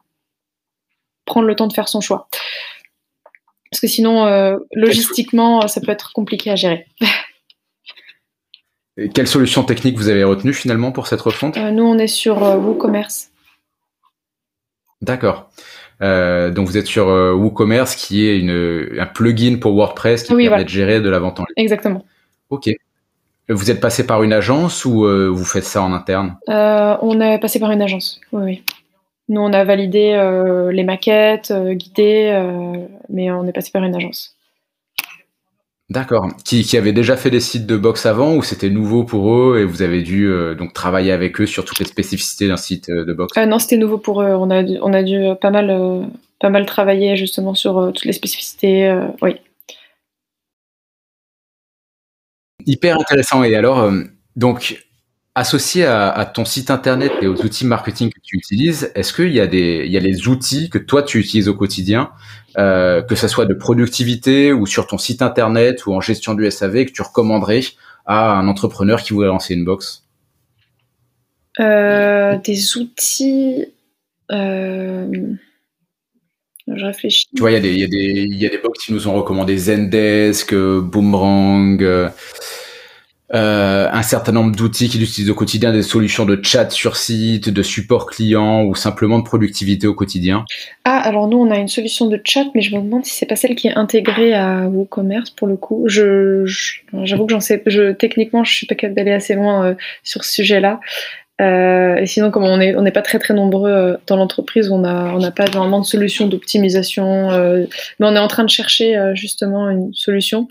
prendre 1.24 1.46
le 1.46 1.57
temps 1.57 1.66
de 1.66 1.72
faire 1.72 1.88
son 1.88 2.03
choix. 2.03 2.29
Parce 3.70 3.81
que 3.81 3.88
sinon, 3.88 4.59
logistiquement, 4.72 5.66
ça 5.66 5.81
peut 5.81 5.90
être 5.90 6.12
compliqué 6.12 6.50
à 6.50 6.57
gérer. 6.57 6.87
quelle 9.12 9.26
solution 9.26 9.64
technique 9.64 9.96
vous 9.96 10.09
avez 10.09 10.24
retenue 10.24 10.52
finalement 10.52 10.92
pour 10.92 11.07
cette 11.07 11.20
refonte? 11.20 11.57
Euh, 11.57 11.70
Nous, 11.70 11.83
on 11.83 11.98
est 11.98 12.07
sur 12.07 12.44
euh, 12.44 12.57
WooCommerce. 12.57 13.30
D'accord. 15.02 15.50
Euh, 16.02 16.50
donc 16.50 16.66
vous 16.66 16.76
êtes 16.76 16.87
sur 16.87 17.07
WooCommerce 17.07 17.94
qui 17.96 18.26
est 18.26 18.38
une, 18.38 18.98
un 18.98 19.07
plugin 19.07 19.59
pour 19.61 19.74
WordPress 19.74 20.24
qui 20.24 20.35
permet 20.35 20.64
de 20.64 20.68
gérer 20.68 21.00
de 21.00 21.09
la 21.09 21.18
vente 21.18 21.40
en 21.40 21.44
ligne. 21.44 21.64
Exactement. 21.64 22.04
Ok. 22.50 22.70
Vous 23.48 23.70
êtes 23.70 23.80
passé 23.80 24.07
par 24.07 24.22
une 24.22 24.33
agence 24.33 24.85
ou 24.85 25.07
vous 25.07 25.44
faites 25.44 25.64
ça 25.64 25.83
en 25.83 25.92
interne? 25.92 26.37
On 26.48 27.20
est 27.20 27.38
passé 27.38 27.61
par 27.61 27.70
une 27.70 27.83
agence, 27.83 28.20
oui. 28.33 28.42
oui. 28.44 28.64
Nous, 29.28 29.40
on 29.40 29.52
a 29.52 29.64
validé 29.64 30.12
les 30.72 30.85
maquettes, 30.85 31.52
guidé, 31.52 32.33
mais 33.09 33.30
on 33.30 33.46
est 33.46 33.52
passé 33.52 33.70
par 33.70 33.85
une 33.85 33.94
agence. 33.94 34.34
D'accord. 35.94 36.26
Qui, 36.44 36.64
qui 36.64 36.76
avait 36.76 36.92
déjà 36.92 37.16
fait 37.16 37.30
des 37.30 37.38
sites 37.38 37.66
de 37.66 37.76
box 37.76 38.04
avant 38.04 38.35
ou 38.35 38.42
c'était 38.42 38.68
nouveau 38.68 39.04
pour 39.04 39.33
eux 39.33 39.61
et 39.61 39.64
vous 39.64 39.80
avez 39.80 40.02
dû 40.02 40.26
euh, 40.26 40.57
donc 40.57 40.72
travailler 40.72 41.12
avec 41.12 41.40
eux 41.40 41.46
sur 41.46 41.64
toutes 41.64 41.78
les 41.78 41.85
spécificités 41.85 42.48
d'un 42.48 42.57
site 42.57 42.88
euh, 42.88 43.04
de 43.04 43.12
box 43.12 43.38
euh, 43.38 43.46
Non, 43.46 43.61
c'était 43.61 43.76
nouveau 43.76 43.98
pour 43.98 44.20
eux. 44.20 44.35
On 44.35 44.50
a, 44.50 44.64
on 44.83 44.92
a 44.92 45.04
dû 45.04 45.22
pas 45.40 45.52
mal, 45.52 46.11
pas 46.40 46.50
mal 46.50 46.66
travailler 46.66 47.14
justement 47.14 47.54
sur 47.54 47.92
toutes 47.94 48.07
les 48.07 48.12
spécificités. 48.12 48.92
oui. 49.22 49.37
Hyper 52.66 52.98
intéressant. 52.98 53.44
Et 53.44 53.54
alors, 53.54 53.88
donc, 54.35 54.85
associé 55.35 55.85
à, 55.85 56.31
ton 56.33 56.44
site 56.44 56.70
internet 56.70 57.12
et 57.20 57.27
aux 57.27 57.42
outils 57.42 57.66
marketing 57.66 58.11
que 58.11 58.20
tu 58.23 58.37
utilises, 58.37 58.92
est-ce 58.94 59.12
qu'il 59.12 59.33
y 59.33 59.40
a 59.40 59.49
des, 59.49 59.83
il 59.85 59.90
y 59.90 59.97
a 59.97 60.01
les 60.01 60.29
outils 60.29 60.70
que 60.70 60.79
toi 60.79 61.03
tu 61.03 61.18
utilises 61.18 61.49
au 61.49 61.55
quotidien, 61.55 62.11
euh, 62.57 63.03
que 63.03 63.16
ce 63.16 63.27
soit 63.27 63.44
de 63.44 63.55
productivité 63.55 64.53
ou 64.53 64.66
sur 64.66 64.87
ton 64.87 64.97
site 64.97 65.23
internet 65.23 65.87
ou 65.87 65.94
en 65.94 66.01
gestion 66.01 66.35
du 66.35 66.49
SAV 66.49 66.85
que 66.85 66.92
tu 66.92 67.03
recommanderais 67.03 67.62
à 68.07 68.38
un 68.38 68.47
entrepreneur 68.47 69.03
qui 69.03 69.12
voudrait 69.12 69.29
lancer 69.29 69.55
une 69.55 69.64
box? 69.64 70.05
Euh, 71.59 72.37
Des 72.38 72.77
outils. 72.77 73.66
Euh... 74.31 75.11
Je 76.66 76.85
réfléchis. 76.87 77.27
Tu 77.35 77.40
vois, 77.40 77.51
il 77.51 77.66
y, 77.66 77.68
y, 77.68 78.38
y, 78.38 78.47
a 78.47 78.49
des 78.49 78.59
box 78.59 78.87
qui 78.87 78.92
nous 78.92 79.07
ont 79.07 79.14
recommandé 79.14 79.59
Zendesk, 79.59 80.55
Boomerang. 80.55 82.11
Euh, 83.33 83.89
un 83.91 84.03
certain 84.03 84.33
nombre 84.33 84.55
d'outils 84.55 84.89
qu'ils 84.91 85.03
utilisent 85.03 85.31
au 85.31 85.35
quotidien, 85.35 85.73
des 85.73 85.83
solutions 85.83 86.27
de 86.27 86.39
chat 86.43 86.71
sur 86.71 86.97
site, 86.97 87.49
de 87.49 87.63
support 87.63 88.07
client 88.07 88.65
ou 88.65 88.75
simplement 88.75 89.19
de 89.19 89.25
productivité 89.25 89.87
au 89.87 89.95
quotidien 89.95 90.45
Ah, 90.85 90.99
alors 90.99 91.27
nous, 91.27 91.39
on 91.39 91.51
a 91.51 91.57
une 91.57 91.69
solution 91.69 92.07
de 92.07 92.21
chat, 92.23 92.45
mais 92.55 92.61
je 92.61 92.77
me 92.77 92.83
demande 92.83 93.07
si 93.07 93.15
c'est 93.15 93.25
pas 93.25 93.37
celle 93.37 93.55
qui 93.55 93.69
est 93.69 93.77
intégrée 93.77 94.35
à 94.35 94.69
WooCommerce 94.69 95.31
pour 95.31 95.49
le 95.49 95.57
coup. 95.57 95.85
Je, 95.87 96.45
j'avoue 97.03 97.25
que 97.25 97.33
j'en 97.33 97.41
sais, 97.41 97.63
je, 97.65 97.93
techniquement, 97.93 98.45
je 98.45 98.53
suis 98.53 98.67
pas 98.67 98.75
capable 98.75 98.97
d'aller 98.97 99.13
assez 99.13 99.35
loin 99.35 99.65
euh, 99.65 99.75
sur 100.03 100.23
ce 100.23 100.35
sujet-là. 100.35 100.81
Euh, 101.41 101.97
et 101.97 102.07
sinon, 102.07 102.31
comme 102.31 102.45
on 102.45 102.59
n'est 102.59 102.77
on 102.77 102.85
est 102.85 102.93
pas 102.93 103.03
très 103.03 103.19
très 103.19 103.35
nombreux 103.35 103.97
dans 104.07 104.17
l'entreprise, 104.17 104.71
on 104.71 104.79
n'a 104.79 105.13
on 105.15 105.23
a 105.25 105.33
pas 105.33 105.47
vraiment 105.47 105.81
de 105.81 105.87
solution 105.87 106.29
d'optimisation, 106.29 107.31
mais 107.99 108.07
on 108.07 108.15
est 108.15 108.21
en 108.21 108.29
train 108.29 108.45
de 108.45 108.51
chercher 108.51 109.13
justement 109.15 109.69
une 109.69 109.93
solution. 109.95 110.47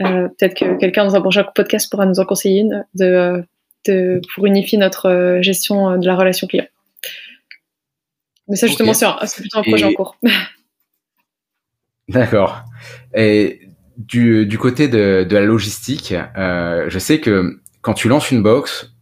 Euh, 0.00 0.28
peut-être 0.28 0.54
que 0.54 0.78
quelqu'un 0.78 1.04
dans 1.04 1.14
un 1.14 1.20
prochain 1.20 1.44
podcast 1.54 1.90
pourra 1.90 2.06
nous 2.06 2.18
en 2.18 2.24
conseiller 2.24 2.60
une 2.60 2.84
de, 2.94 3.44
de, 3.86 4.20
pour 4.34 4.46
unifier 4.46 4.78
notre 4.78 5.08
euh, 5.08 5.42
gestion 5.42 5.90
euh, 5.90 5.98
de 5.98 6.06
la 6.06 6.16
relation 6.16 6.46
client. 6.46 6.66
Mais 8.48 8.56
ça, 8.56 8.66
justement, 8.66 8.92
c'est 8.92 9.06
plutôt 9.36 9.58
un 9.58 9.62
projet 9.62 9.84
en 9.84 9.92
cours. 9.92 10.16
D'accord. 12.08 12.62
Et 13.14 13.60
du, 13.96 14.46
du, 14.46 14.58
côté 14.58 14.88
de, 14.88 15.24
de 15.28 15.36
la 15.36 15.44
logistique, 15.44 16.14
euh, 16.36 16.86
je 16.88 16.98
sais 16.98 17.20
que 17.20 17.60
quand 17.80 17.94
tu 17.94 18.08
lances 18.08 18.30
une 18.30 18.42
box, 18.42 18.93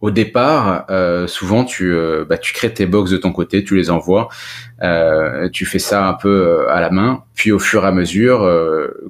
au 0.00 0.10
départ, 0.10 0.86
euh, 0.90 1.26
souvent 1.26 1.64
tu, 1.64 1.92
euh, 1.92 2.24
bah, 2.28 2.38
tu 2.38 2.52
crées 2.52 2.72
tes 2.72 2.86
box 2.86 3.10
de 3.10 3.16
ton 3.16 3.32
côté, 3.32 3.64
tu 3.64 3.74
les 3.74 3.90
envoies, 3.90 4.28
euh, 4.82 5.48
tu 5.48 5.66
fais 5.66 5.80
ça 5.80 6.06
un 6.06 6.14
peu 6.14 6.68
à 6.68 6.80
la 6.80 6.90
main, 6.90 7.24
puis 7.34 7.50
au 7.50 7.58
fur 7.58 7.84
et 7.84 7.88
à 7.88 7.92
mesure, 7.92 8.48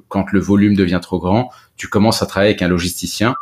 quand 0.07 0.31
le 0.31 0.39
volume 0.39 0.75
devient 0.75 0.99
trop 1.01 1.19
grand, 1.19 1.51
tu 1.77 1.87
commences 1.87 2.23
à 2.23 2.25
travailler 2.25 2.51
avec 2.51 2.61
un 2.61 2.67
logisticien. 2.67 3.35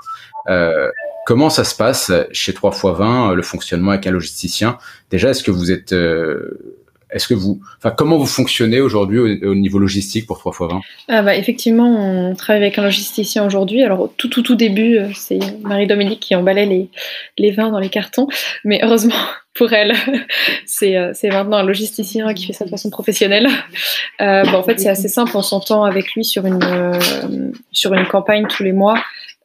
comment 1.25 1.49
ça 1.49 1.63
se 1.63 1.75
passe 1.75 2.11
chez 2.31 2.51
3x20, 2.51 3.33
le 3.33 3.41
fonctionnement 3.41 3.91
avec 3.91 4.07
un 4.07 4.11
logisticien? 4.11 4.77
Déjà, 5.09 5.29
est-ce 5.29 5.43
que 5.43 5.51
vous 5.51 5.71
êtes 5.71 5.93
est-ce 7.17 7.27
que 7.27 7.33
vous, 7.33 7.59
enfin, 7.77 7.91
comment 7.91 8.17
vous 8.17 8.25
fonctionnez 8.25 8.79
aujourd'hui 8.79 9.19
au, 9.19 9.55
niveau 9.55 9.79
logistique 9.79 10.25
pour 10.25 10.37
3x20 10.37 10.79
ah 11.09 11.21
bah, 11.21 11.35
Effectivement, 11.35 11.89
on 11.89 12.35
travaille 12.35 12.63
avec 12.63 12.77
un 12.77 12.83
logisticien 12.83 13.45
aujourd'hui. 13.45 13.83
Alors, 13.83 14.11
tout, 14.17 14.29
tout, 14.29 14.41
tout 14.41 14.55
début, 14.55 14.97
euh, 14.97 15.09
c'est 15.13 15.39
Marie-Dominique 15.61 16.19
qui 16.19 16.35
emballait 16.35 16.65
les, 16.65 16.89
les 17.37 17.51
vins 17.51 17.69
dans 17.69 17.79
les 17.79 17.89
cartons. 17.89 18.27
Mais 18.63 18.79
heureusement 18.83 19.15
pour 19.53 19.73
elle, 19.73 19.93
c'est, 20.65 20.95
euh, 20.95 21.11
c'est 21.13 21.29
maintenant 21.29 21.57
un 21.57 21.63
logisticien 21.63 22.33
qui 22.33 22.45
fait 22.45 22.53
ça 22.53 22.65
de 22.65 22.69
façon 22.69 22.89
professionnelle. 22.89 23.47
Euh, 24.21 24.43
bah, 24.43 24.57
en 24.57 24.63
fait, 24.63 24.79
c'est 24.79 24.89
assez 24.89 25.09
simple. 25.09 25.31
On 25.35 25.41
s'entend 25.41 25.83
avec 25.83 26.13
lui 26.13 26.23
sur 26.23 26.45
une, 26.45 26.59
sur 27.71 27.93
une 27.93 28.05
campagne 28.05 28.45
tous 28.47 28.63
les 28.63 28.73
mois 28.73 28.95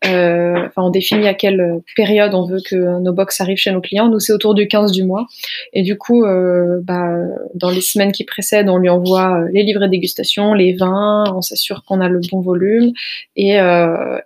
euh, 0.05 0.67
enfin, 0.67 0.83
on 0.83 0.91
définit 0.91 1.29
à 1.29 1.35
quelle 1.35 1.81
période 1.95 2.35
on 2.35 2.45
veut 2.45 2.61
que 2.65 3.01
nos 3.01 3.13
box 3.13 3.41
arrivent 3.41 3.59
chez 3.59 3.71
nos 3.71 3.81
clients. 3.81 4.09
Nous, 4.09 4.19
c'est 4.19 4.33
autour 4.33 4.55
du 4.55 4.67
15 4.67 4.93
du 4.93 5.05
mois. 5.05 5.27
Et 5.73 5.83
du 5.83 5.97
coup, 5.97 6.25
euh, 6.25 6.81
bah, 6.83 7.17
dans 7.55 7.71
les 7.71 7.81
semaines 7.81 8.13
qui 8.13 8.25
précèdent, 8.25 8.69
on 8.69 8.79
lui 8.79 8.89
envoie 8.89 9.39
euh, 9.39 9.49
les 9.53 9.63
livrets 9.63 9.89
dégustation, 9.89 10.55
les 10.55 10.73
vins, 10.75 11.25
on 11.35 11.41
s'assure 11.41 11.85
qu'on 11.85 12.01
a 12.01 12.09
le 12.09 12.21
bon 12.31 12.41
volume. 12.41 12.93
Et, 13.37 13.57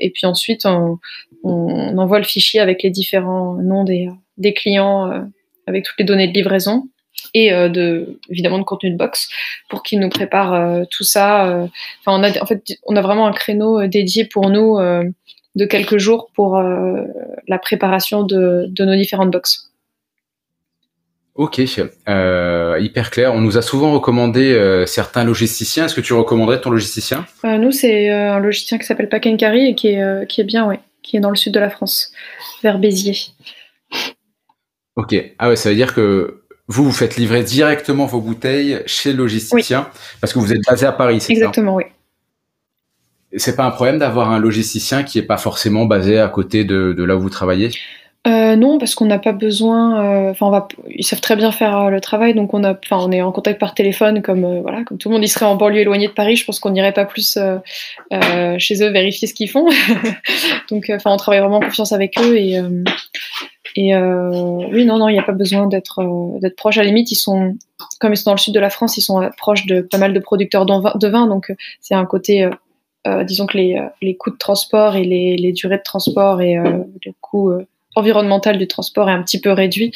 et 0.01 0.11
puis 0.11 0.27
ensuite, 0.27 0.67
on, 0.67 0.99
envoie 1.45 2.19
le 2.19 2.25
fichier 2.25 2.61
avec 2.61 2.83
les 2.83 2.91
différents 2.91 3.55
noms 3.55 3.85
des, 3.85 4.55
clients, 4.55 5.29
avec 5.67 5.85
toutes 5.85 5.99
les 5.99 6.05
données 6.05 6.29
de 6.29 6.33
livraison 6.33 6.89
et 7.35 7.51
de 7.51 8.19
évidemment 8.31 8.59
de 8.59 8.65
contenu 8.65 8.91
de 8.91 8.97
box 8.97 9.29
pour 9.69 9.83
qu'ils 9.83 10.01
nous 10.01 10.09
préparent 10.09 10.87
tout 10.91 11.05
ça. 11.05 11.69
On 12.07 12.23
a 12.23 12.43
en 12.43 12.47
fait 12.47 12.63
on 12.87 12.97
a 12.97 13.01
vraiment 13.01 13.27
un 13.27 13.33
créneau 13.33 13.87
dédié 13.87 14.25
pour 14.25 14.51
nous 14.51 14.79
de 15.57 15.65
quelques 15.65 15.97
jours 15.97 16.31
pour 16.35 16.59
euh, 16.59 17.03
la 17.49 17.59
préparation 17.59 18.23
de, 18.23 18.71
nos 18.79 18.95
différentes 18.95 19.31
boxes. 19.33 19.73
Ok, 21.35 21.61
euh, 22.09 22.79
hyper 22.81 23.11
clair. 23.11 23.35
On 23.35 23.41
nous 23.41 23.59
a 23.59 23.63
souvent 23.63 23.93
recommandé 23.93 24.53
euh, 24.53 24.87
certains 24.87 25.25
logisticiens. 25.25 25.87
Est-ce 25.87 25.95
que 25.95 26.01
tu 26.01 26.15
recommanderais 26.15 26.61
ton 26.61 26.71
logisticien? 26.71 27.27
Nous, 27.45 27.73
c'est 27.73 28.11
un 28.11 28.39
logisticien 28.39 28.79
qui 28.79 28.87
s'appelle 28.87 29.09
Pakenkari 29.09 29.67
et 29.67 29.75
qui 29.75 29.89
est, 29.89 30.29
qui 30.29 30.41
est 30.41 30.45
bien, 30.45 30.67
ouais, 30.67 30.81
qui 31.03 31.17
est 31.17 31.21
dans 31.21 31.31
le 31.31 31.37
sud 31.37 31.53
de 31.53 31.61
la 31.61 31.69
France, 31.69 32.13
vers 32.63 32.79
Béziers. 32.79 33.33
Ok. 34.97 35.15
Ah 35.39 35.51
ouais, 35.51 35.57
ça 35.57 35.69
veut 35.69 35.75
dire 35.75 35.95
que 35.95 36.43
vous, 36.69 36.85
vous 36.85 36.93
faites 36.93 37.17
livrer 37.17 37.43
directement 37.43 38.07
vos 38.07 38.21
bouteilles 38.21 38.83
chez 38.87 39.13
le 39.13 39.19
logisticien 39.19 39.89
parce 40.23 40.33
que 40.33 40.39
vous 40.39 40.55
êtes 40.55 40.65
basé 40.67 40.87
à 40.87 40.93
Paris, 40.93 41.21
c'est 41.21 41.35
ça? 41.35 41.39
Exactement, 41.39 41.75
oui 41.75 41.85
c'est 43.37 43.57
pas 43.57 43.65
un 43.65 43.71
problème 43.71 43.99
d'avoir 43.99 44.31
un 44.31 44.39
logisticien 44.39 45.03
qui 45.03 45.19
est 45.19 45.23
pas 45.23 45.37
forcément 45.37 45.85
basé 45.85 46.19
à 46.19 46.29
côté 46.29 46.65
de, 46.65 46.95
là 47.03 47.17
où 47.17 47.21
vous 47.21 47.31
travaillez? 47.31 47.71
Euh, 48.27 48.57
non, 48.57 48.79
parce 48.79 48.97
qu'on 48.97 49.05
n'a 49.07 49.21
pas 49.21 49.33
besoin. 49.33 50.05
Euh, 50.05 50.31
enfin, 50.33 50.67
ils 50.89 51.05
savent 51.05 51.21
très 51.21 51.37
bien 51.37 51.53
faire 51.53 51.79
euh, 51.79 51.91
le 51.91 52.01
travail, 52.01 52.35
donc 52.35 52.55
on 52.55 52.65
a, 52.65 52.73
enfin, 52.73 52.99
on 53.01 53.13
est 53.13 53.23
en 53.23 53.31
contact 53.31 53.61
par 53.61 53.73
téléphone, 53.73 54.21
comme 54.21 54.63
voilà, 54.63 54.83
comme 54.83 54.99
tout 54.99 55.09
le 55.09 55.15
monde. 55.15 55.23
Il 55.23 55.29
serait 55.29 55.47
en 55.47 55.55
banlieue 55.55 55.83
éloignée 55.83 56.09
de 56.09 56.13
Paris, 56.13 56.35
je 56.35 56.45
pense 56.45 56.59
qu'on 56.59 56.71
n'irait 56.71 56.93
pas 56.93 57.05
plus 57.05 57.39
chez 58.59 58.83
eux 58.83 58.89
vérifier 58.91 59.29
ce 59.29 59.35
qu'ils 59.35 59.49
font. 59.49 59.69
donc, 60.71 60.91
enfin, 60.93 61.13
on 61.13 61.17
travaille 61.17 61.41
vraiment 61.41 61.59
en 61.59 61.61
confiance 61.61 61.93
avec 61.93 62.19
eux 62.19 62.37
et 62.37 62.61
oui, 63.77 63.93
non, 63.93 64.99
non, 64.99 65.09
il 65.09 65.13
n'y 65.13 65.21
a 65.21 65.23
pas 65.23 65.33
besoin 65.33 65.69
d'être 65.69 66.03
proche. 66.57 66.79
À 66.79 66.81
la 66.81 66.89
limite, 66.89 67.13
ils 67.13 67.17
sont, 67.17 67.55
comme 68.01 68.13
ils 68.13 68.17
sont 68.17 68.31
dans 68.31 68.35
le 68.35 68.41
sud 68.41 68.55
de 68.55 68.61
la 68.61 68.71
France, 68.71 68.97
ils 68.97 69.03
sont 69.03 69.31
proches 69.37 69.67
de 69.67 69.83
pas 69.83 69.99
mal 69.99 70.13
de 70.13 70.19
producteurs 70.19 70.67
de 70.67 71.09
vin, 71.09 71.29
donc 71.29 71.53
c'est 71.81 71.95
un 71.95 72.07
côté 72.07 72.51
disons 73.25 73.47
que 73.47 73.57
les, 73.57 73.77
euh, 73.77 73.89
les, 74.03 74.17
coûts 74.17 74.31
de 74.31 74.37
transport 74.37 74.97
et 74.97 75.05
les, 75.05 75.37
les 75.37 75.53
durées 75.53 75.79
de 75.79 75.83
transport 75.83 76.41
et 76.41 76.57
euh, 76.59 76.79
le 77.05 77.13
coût 77.21 77.53
environnemental 77.95 78.59
du 78.59 78.67
transport 78.67 79.09
est 79.09 79.13
un 79.13 79.23
petit 79.23 79.41
peu 79.41 79.53
réduit 79.53 79.93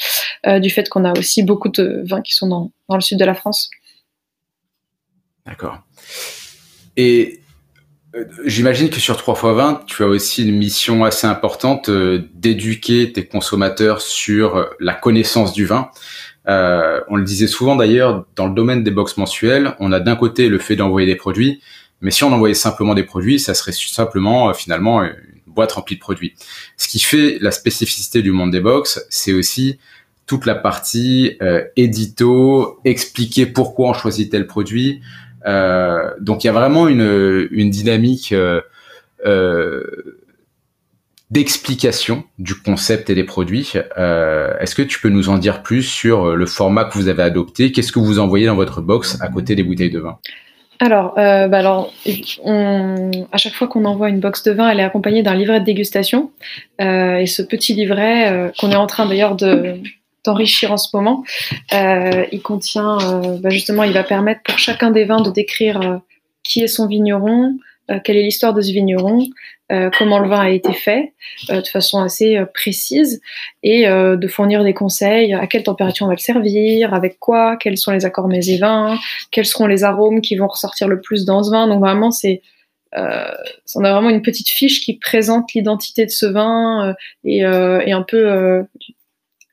du 0.60 0.70
fait 0.70 0.88
qu'on 0.88 1.04
a 1.04 1.12
aussi 1.18 1.42
beaucoup 1.42 1.68
de 1.68 2.02
vins 2.06 2.22
qui 2.22 2.34
sont 2.34 2.48
dans, 2.48 2.70
dans 2.88 2.94
le 2.94 3.02
sud 3.02 3.18
de 3.18 3.24
la 3.26 3.34
France. 3.34 3.70
D'accord. 5.44 5.80
Et 6.96 7.40
j'imagine 8.46 8.88
que 8.88 9.00
sur 9.00 9.16
3x20, 9.16 9.84
tu 9.84 10.02
as 10.02 10.06
aussi 10.06 10.48
une 10.48 10.56
mission 10.56 11.04
assez 11.04 11.26
importante 11.26 11.90
d'éduquer 11.90 13.12
tes 13.12 13.26
consommateurs 13.26 14.00
sur 14.00 14.66
la 14.80 14.94
connaissance 14.94 15.52
du 15.52 15.66
vin. 15.66 15.90
Euh, 16.48 17.00
on 17.08 17.16
le 17.16 17.24
disait 17.24 17.46
souvent 17.46 17.76
d'ailleurs, 17.76 18.24
dans 18.36 18.46
le 18.46 18.54
domaine 18.54 18.82
des 18.82 18.90
box 18.90 19.16
mensuelles, 19.16 19.74
on 19.78 19.92
a 19.92 20.00
d'un 20.00 20.16
côté 20.16 20.48
le 20.48 20.58
fait 20.58 20.76
d'envoyer 20.76 21.06
des 21.06 21.16
produits, 21.16 21.60
mais 22.00 22.10
si 22.10 22.24
on 22.24 22.32
envoyait 22.32 22.54
simplement 22.54 22.94
des 22.94 23.04
produits, 23.04 23.38
ça 23.38 23.54
serait 23.54 23.72
simplement 23.72 24.50
euh, 24.50 24.52
finalement 24.52 25.02
une 25.02 25.14
boîte 25.46 25.72
remplie 25.72 25.96
de 25.96 26.00
produits. 26.00 26.34
Ce 26.76 26.88
qui 26.88 27.00
fait 27.00 27.38
la 27.40 27.50
spécificité 27.50 28.22
du 28.22 28.32
monde 28.32 28.50
des 28.50 28.60
box, 28.60 29.04
c'est 29.10 29.32
aussi 29.32 29.78
toute 30.26 30.46
la 30.46 30.54
partie 30.54 31.36
euh, 31.42 31.64
édito, 31.76 32.78
expliquer 32.84 33.46
pourquoi 33.46 33.88
on 33.88 33.92
choisit 33.94 34.30
tel 34.30 34.46
produit. 34.46 35.00
Euh, 35.46 36.10
donc 36.20 36.44
il 36.44 36.46
y 36.46 36.50
a 36.50 36.52
vraiment 36.52 36.86
une, 36.86 37.70
dynamique 37.70 38.32
euh, 38.32 38.60
euh 39.26 39.82
d'explication 41.30 42.24
du 42.40 42.56
concept 42.56 43.08
et 43.08 43.14
des 43.14 43.22
produits. 43.22 43.74
Euh, 43.98 44.52
Est-ce 44.58 44.74
que 44.74 44.82
tu 44.82 45.00
peux 45.00 45.10
nous 45.10 45.28
en 45.28 45.38
dire 45.38 45.62
plus 45.62 45.84
sur 45.84 46.34
le 46.34 46.46
format 46.46 46.84
que 46.84 46.94
vous 46.94 47.06
avez 47.06 47.22
adopté? 47.22 47.70
Qu'est-ce 47.70 47.92
que 47.92 48.00
vous 48.00 48.18
envoyez 48.18 48.46
dans 48.46 48.56
votre 48.56 48.80
box 48.80 49.16
à 49.20 49.28
côté 49.28 49.54
des 49.54 49.62
bouteilles 49.62 49.92
de 49.92 50.00
vin? 50.00 50.18
Alors, 50.82 51.18
euh, 51.18 51.46
bah 51.46 51.58
à 53.32 53.36
chaque 53.36 53.52
fois 53.52 53.68
qu'on 53.68 53.84
envoie 53.84 54.08
une 54.08 54.18
box 54.18 54.42
de 54.44 54.52
vin, 54.52 54.70
elle 54.70 54.80
est 54.80 54.84
accompagnée 54.84 55.22
d'un 55.22 55.34
livret 55.34 55.60
de 55.60 55.64
dégustation. 55.66 56.30
Euh, 56.80 57.18
et 57.18 57.26
ce 57.26 57.42
petit 57.42 57.74
livret, 57.74 58.32
euh, 58.32 58.50
qu'on 58.58 58.70
est 58.70 58.76
en 58.76 58.86
train 58.86 59.04
d'ailleurs 59.04 59.36
d'enrichir 60.24 60.72
en 60.72 60.78
ce 60.78 60.96
moment, 60.96 61.22
il 61.70 62.40
contient, 62.42 62.96
bah 63.42 63.50
justement, 63.50 63.84
il 63.84 63.92
va 63.92 64.04
permettre 64.04 64.40
pour 64.42 64.58
chacun 64.58 64.90
des 64.90 65.04
vins 65.04 65.20
de 65.20 65.30
décrire 65.30 66.00
qui 66.42 66.62
est 66.62 66.68
son 66.68 66.86
vigneron, 66.86 67.58
quelle 68.02 68.16
est 68.16 68.22
l'histoire 68.22 68.54
de 68.54 68.62
ce 68.62 68.72
vigneron, 68.72 69.26
euh, 69.70 69.88
comment 69.96 70.18
le 70.18 70.28
vin 70.28 70.40
a 70.40 70.50
été 70.50 70.72
fait 70.72 71.14
euh, 71.50 71.60
de 71.60 71.66
façon 71.66 72.00
assez 72.00 72.36
euh, 72.36 72.44
précise 72.44 73.20
et 73.62 73.86
de 73.86 74.28
fournir 74.28 74.64
des 74.64 74.74
conseils 74.74 75.32
à 75.34 75.46
quelle 75.46 75.62
température 75.62 76.06
on 76.06 76.08
va 76.08 76.14
le 76.14 76.20
servir, 76.20 76.94
avec 76.94 77.18
quoi, 77.18 77.56
quels 77.56 77.76
sont 77.76 77.92
les 77.92 78.04
accords 78.04 78.28
mets 78.28 78.48
et 78.48 78.58
vins, 78.58 78.98
quels 79.30 79.46
seront 79.46 79.66
les 79.66 79.84
arômes 79.84 80.20
qui 80.20 80.36
vont 80.36 80.48
ressortir 80.48 80.88
le 80.88 81.00
plus 81.00 81.24
dans 81.24 81.42
ce 81.42 81.50
vin. 81.50 81.68
Donc 81.68 81.80
vraiment, 81.80 82.10
c'est 82.10 82.42
on 82.96 83.84
a 83.84 83.92
vraiment 83.92 84.10
une 84.10 84.22
petite 84.22 84.48
fiche 84.48 84.80
qui 84.80 84.98
présente 84.98 85.52
l'identité 85.54 86.06
de 86.06 86.10
ce 86.10 86.26
vin 86.26 86.94
et, 87.24 87.44
un 87.44 88.02
peu 88.02 88.64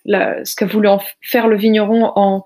ce 0.06 0.56
qu'a 0.56 0.65
voulu 0.65 0.88
faire 1.21 1.47
le 1.47 1.58
vigneron 1.58 2.12
en 2.15 2.45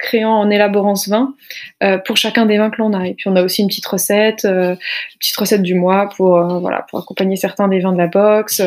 créant, 0.00 0.40
en 0.40 0.50
élaborant 0.50 0.96
ce 0.96 1.10
vin 1.10 1.34
euh, 1.82 1.98
pour 1.98 2.16
chacun 2.16 2.46
des 2.46 2.58
vins 2.58 2.70
que 2.70 2.78
l'on 2.78 2.92
a. 2.92 3.06
Et 3.06 3.14
puis 3.14 3.28
on 3.28 3.36
a 3.36 3.42
aussi 3.42 3.62
une 3.62 3.68
petite 3.68 3.86
recette, 3.86 4.44
euh, 4.44 4.72
une 4.72 5.18
petite 5.18 5.36
recette 5.36 5.62
du 5.62 5.74
mois 5.74 6.08
pour 6.16 6.36
euh, 6.36 6.58
voilà 6.58 6.86
pour 6.88 6.98
accompagner 6.98 7.36
certains 7.36 7.68
des 7.68 7.80
vins 7.80 7.92
de 7.92 7.98
la 7.98 8.08
box. 8.08 8.62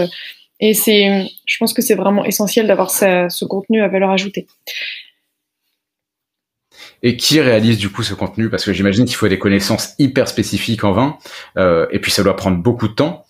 Et 0.59 0.73
c'est, 0.73 1.25
je 1.45 1.57
pense 1.57 1.73
que 1.73 1.81
c'est 1.81 1.95
vraiment 1.95 2.23
essentiel 2.23 2.67
d'avoir 2.67 2.89
ce, 2.91 3.45
contenu 3.45 3.81
à 3.81 3.87
valeur 3.89 4.11
ajoutée. 4.11 4.47
Et 7.01 7.17
qui 7.17 7.41
réalise 7.41 7.77
du 7.77 7.89
coup 7.89 8.03
ce 8.03 8.13
contenu? 8.13 8.49
Parce 8.49 8.63
que 8.63 8.71
j'imagine 8.71 9.03
qu'il 9.03 9.15
faut 9.15 9.27
des 9.27 9.39
connaissances 9.39 9.93
hyper 9.99 10.29
spécifiques 10.29 10.85
en 10.85 10.93
vin, 10.93 11.17
et 11.57 11.99
puis 11.99 12.11
ça 12.11 12.23
doit 12.23 12.37
prendre 12.37 12.57
beaucoup 12.57 12.87
de 12.87 12.93
temps. 12.93 13.25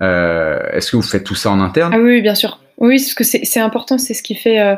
Est-ce 0.00 0.92
que 0.92 0.96
vous 0.96 1.02
faites 1.02 1.24
tout 1.24 1.34
ça 1.34 1.50
en 1.50 1.60
interne? 1.60 1.92
Ah 1.94 1.98
oui, 1.98 2.22
bien 2.22 2.34
sûr. 2.34 2.58
Oui, 2.80 2.98
parce 2.98 3.14
que 3.14 3.24
c'est 3.24 3.60
important, 3.60 3.98
c'est 3.98 4.14
ce 4.14 4.22
qui 4.22 4.36
fait, 4.36 4.60
euh, 4.60 4.76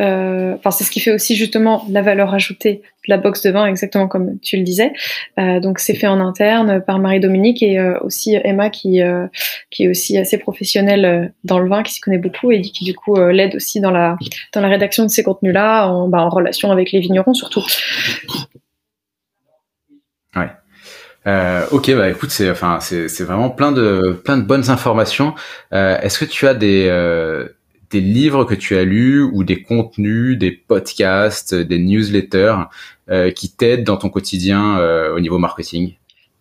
euh, 0.00 0.54
enfin 0.56 0.70
c'est 0.70 0.84
ce 0.84 0.90
qui 0.90 1.00
fait 1.00 1.12
aussi 1.12 1.36
justement 1.36 1.84
la 1.90 2.00
valeur 2.00 2.32
ajoutée 2.32 2.80
de 3.06 3.12
la 3.12 3.18
box 3.18 3.42
de 3.42 3.50
vin, 3.50 3.66
exactement 3.66 4.08
comme 4.08 4.38
tu 4.40 4.56
le 4.56 4.62
disais. 4.62 4.94
Euh, 5.38 5.60
donc 5.60 5.78
c'est 5.78 5.94
fait 5.94 6.06
en 6.06 6.18
interne 6.18 6.82
par 6.82 6.98
Marie-Dominique 6.98 7.62
et 7.62 7.78
aussi 8.00 8.34
Emma 8.42 8.70
qui 8.70 9.00
qui 9.70 9.84
est 9.84 9.88
aussi 9.88 10.16
assez 10.16 10.38
professionnelle 10.38 11.34
dans 11.44 11.58
le 11.58 11.68
vin, 11.68 11.82
qui 11.82 11.92
s'y 11.92 12.00
connaît 12.00 12.16
beaucoup 12.16 12.50
et 12.52 12.62
qui 12.62 12.84
du 12.84 12.94
coup 12.94 13.16
l'aide 13.16 13.54
aussi 13.54 13.80
dans 13.80 13.90
la 13.90 14.16
dans 14.54 14.62
la 14.62 14.68
rédaction 14.68 15.04
de 15.04 15.10
ces 15.10 15.22
contenus-là, 15.22 15.88
en, 15.88 16.08
bah, 16.08 16.22
en 16.22 16.30
relation 16.30 16.70
avec 16.70 16.90
les 16.90 17.00
vignerons 17.00 17.34
surtout. 17.34 17.64
Ouais. 20.34 20.48
Euh, 21.26 21.66
ok, 21.70 21.94
bah 21.94 22.10
écoute, 22.10 22.30
c'est 22.30 22.50
enfin 22.50 22.80
c'est 22.80 23.22
vraiment 23.22 23.50
plein 23.50 23.70
de 23.72 24.20
plein 24.24 24.36
de 24.36 24.42
bonnes 24.42 24.70
informations. 24.70 25.34
Euh, 25.72 25.98
Est-ce 26.00 26.18
que 26.18 26.24
tu 26.24 26.48
as 26.48 26.54
des 26.54 26.86
euh, 26.88 27.48
des 27.90 28.00
livres 28.00 28.44
que 28.44 28.54
tu 28.54 28.76
as 28.76 28.84
lus 28.84 29.22
ou 29.22 29.44
des 29.44 29.62
contenus, 29.62 30.36
des 30.38 30.50
podcasts, 30.50 31.54
des 31.54 31.78
newsletters 31.78 32.56
euh, 33.10 33.30
qui 33.30 33.54
t'aident 33.54 33.84
dans 33.84 33.98
ton 33.98 34.08
quotidien 34.08 34.78
euh, 34.78 35.14
au 35.14 35.20
niveau 35.20 35.38
marketing? 35.38 35.94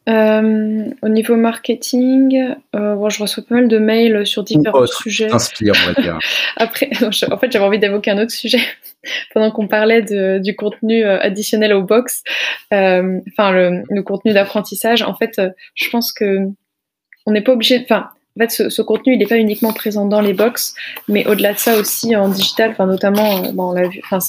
Euh, 0.10 0.90
au 1.04 1.10
niveau 1.10 1.36
marketing, 1.36 2.56
euh, 2.76 3.10
je 3.10 3.22
reçois 3.22 3.44
pas 3.48 3.56
mal 3.56 3.68
de 3.68 3.78
mails 3.78 4.26
sur 4.26 4.44
différents 4.44 4.88
sujets. 4.88 5.32
Inspire, 5.32 5.74
on 5.84 5.94
va 5.94 6.02
dire. 6.02 6.20
Après, 6.58 6.90
en 7.04 7.12
fait, 7.38 7.52
j'avais 7.52 7.66
envie 7.66 7.78
d'évoquer 7.78 8.12
un 8.12 8.18
autre 8.18 8.32
sujet 8.32 8.62
pendant 9.34 9.52
qu'on 9.52 9.68
parlait 9.68 10.02
de, 10.02 10.40
du 10.40 10.56
contenu 10.56 11.04
euh, 11.04 11.20
additionnel 11.20 11.74
au 11.74 11.84
box, 11.84 12.24
enfin 12.72 13.52
le, 13.52 13.84
le, 13.90 14.02
contenu 14.02 14.34
d'apprentissage. 14.34 15.04
En 15.04 15.14
fait, 15.14 15.40
je 15.76 15.90
pense 15.90 16.12
que 16.12 16.48
on 17.28 17.32
n'est 17.32 17.42
pas 17.42 17.54
obligé. 17.54 17.80
Enfin, 17.84 18.10
en 18.38 18.40
fait, 18.40 18.70
ce, 18.70 18.82
contenu, 18.82 19.14
il 19.14 19.20
n'est 19.20 19.26
pas 19.26 19.38
uniquement 19.38 19.74
présent 19.74 20.06
dans 20.06 20.22
les 20.22 20.34
box, 20.34 20.74
mais 21.10 21.28
au-delà 21.28 21.52
de 21.52 21.58
ça 21.58 21.78
aussi 21.78 22.16
en 22.16 22.30
digital, 22.30 22.72
enfin 22.72 22.86
notamment, 22.86 23.44
euh, 23.44 23.52
bon, 23.52 23.72
on 23.72 23.74
l'a 23.74 23.90
vu, 23.90 24.02
enfin 24.06 24.20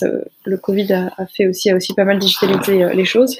le 0.45 0.57
Covid 0.57 0.93
a, 0.93 1.27
fait 1.27 1.47
aussi, 1.47 1.71
a 1.71 1.77
aussi 1.77 1.95
pas 1.95 2.05
mal 2.05 2.19
digitalisé 2.19 2.83
euh, 2.83 2.93
les 2.93 3.05
choses. 3.05 3.39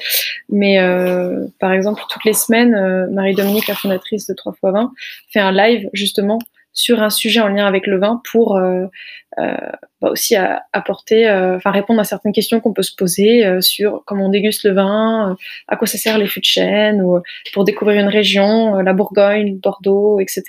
Mais 0.49 0.79
euh, 0.79 1.47
par 1.59 1.73
exemple, 1.73 2.03
toutes 2.09 2.25
les 2.25 2.33
semaines, 2.33 3.09
Marie-Dominique, 3.11 3.67
la 3.67 3.75
fondatrice 3.75 4.29
de 4.29 4.35
3x20, 4.35 4.91
fait 5.33 5.41
un 5.41 5.53
live 5.53 5.89
justement 5.93 6.39
sur 6.73 7.03
un 7.03 7.11
sujet 7.11 7.41
en 7.41 7.49
lien 7.49 7.67
avec 7.67 7.87
le 7.87 7.99
vin 7.99 8.21
pour 8.31 8.57
euh, 8.57 8.63
euh, 8.63 8.87
bah 9.37 10.11
aussi 10.11 10.35
apporter, 10.73 11.29
euh, 11.29 11.57
enfin 11.57 11.71
répondre 11.71 12.01
à 12.01 12.05
certaines 12.05 12.33
questions 12.33 12.61
qu'on 12.61 12.73
peut 12.73 12.83
se 12.83 12.95
poser 12.95 13.61
sur 13.61 14.03
comment 14.05 14.27
on 14.27 14.29
déguste 14.29 14.65
le 14.65 14.73
vin, 14.73 15.37
à 15.69 15.77
quoi 15.77 15.87
ça 15.87 15.99
sert 15.99 16.19
les 16.19 16.27
fûts 16.27 16.41
de 16.41 16.45
chêne, 16.45 17.03
ou 17.03 17.21
pour 17.53 17.65
découvrir 17.65 18.01
une 18.01 18.09
région, 18.09 18.77
la 18.77 18.93
Bourgogne, 18.93 19.59
Bordeaux, 19.59 20.21
etc. 20.21 20.45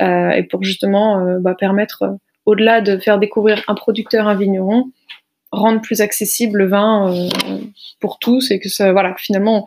et 0.00 0.42
pour 0.44 0.62
justement 0.62 1.38
bah, 1.40 1.54
permettre, 1.54 2.16
au-delà 2.46 2.80
de 2.80 2.98
faire 2.98 3.18
découvrir 3.18 3.62
un 3.68 3.74
producteur, 3.74 4.28
un 4.28 4.34
vigneron, 4.34 4.90
rendre 5.50 5.80
plus 5.80 6.00
accessible 6.00 6.58
le 6.58 6.66
vin 6.66 7.28
pour 8.00 8.18
tous 8.18 8.50
et 8.50 8.60
que 8.60 8.68
ça, 8.68 8.92
voilà, 8.92 9.14
finalement, 9.18 9.66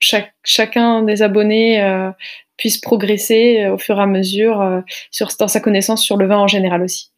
chaque, 0.00 0.32
chacun 0.44 1.02
des 1.02 1.22
abonnés 1.22 2.12
puisse 2.58 2.78
progresser 2.78 3.64
euh, 3.64 3.74
au 3.74 3.78
fur 3.78 3.98
et 3.98 4.02
à 4.02 4.06
mesure 4.06 4.60
euh, 4.60 4.80
sur, 5.10 5.28
dans 5.38 5.48
sa 5.48 5.60
connaissance 5.60 6.02
sur 6.02 6.18
le 6.18 6.26
vin 6.26 6.36
en 6.36 6.46
général 6.46 6.82
aussi. 6.82 7.10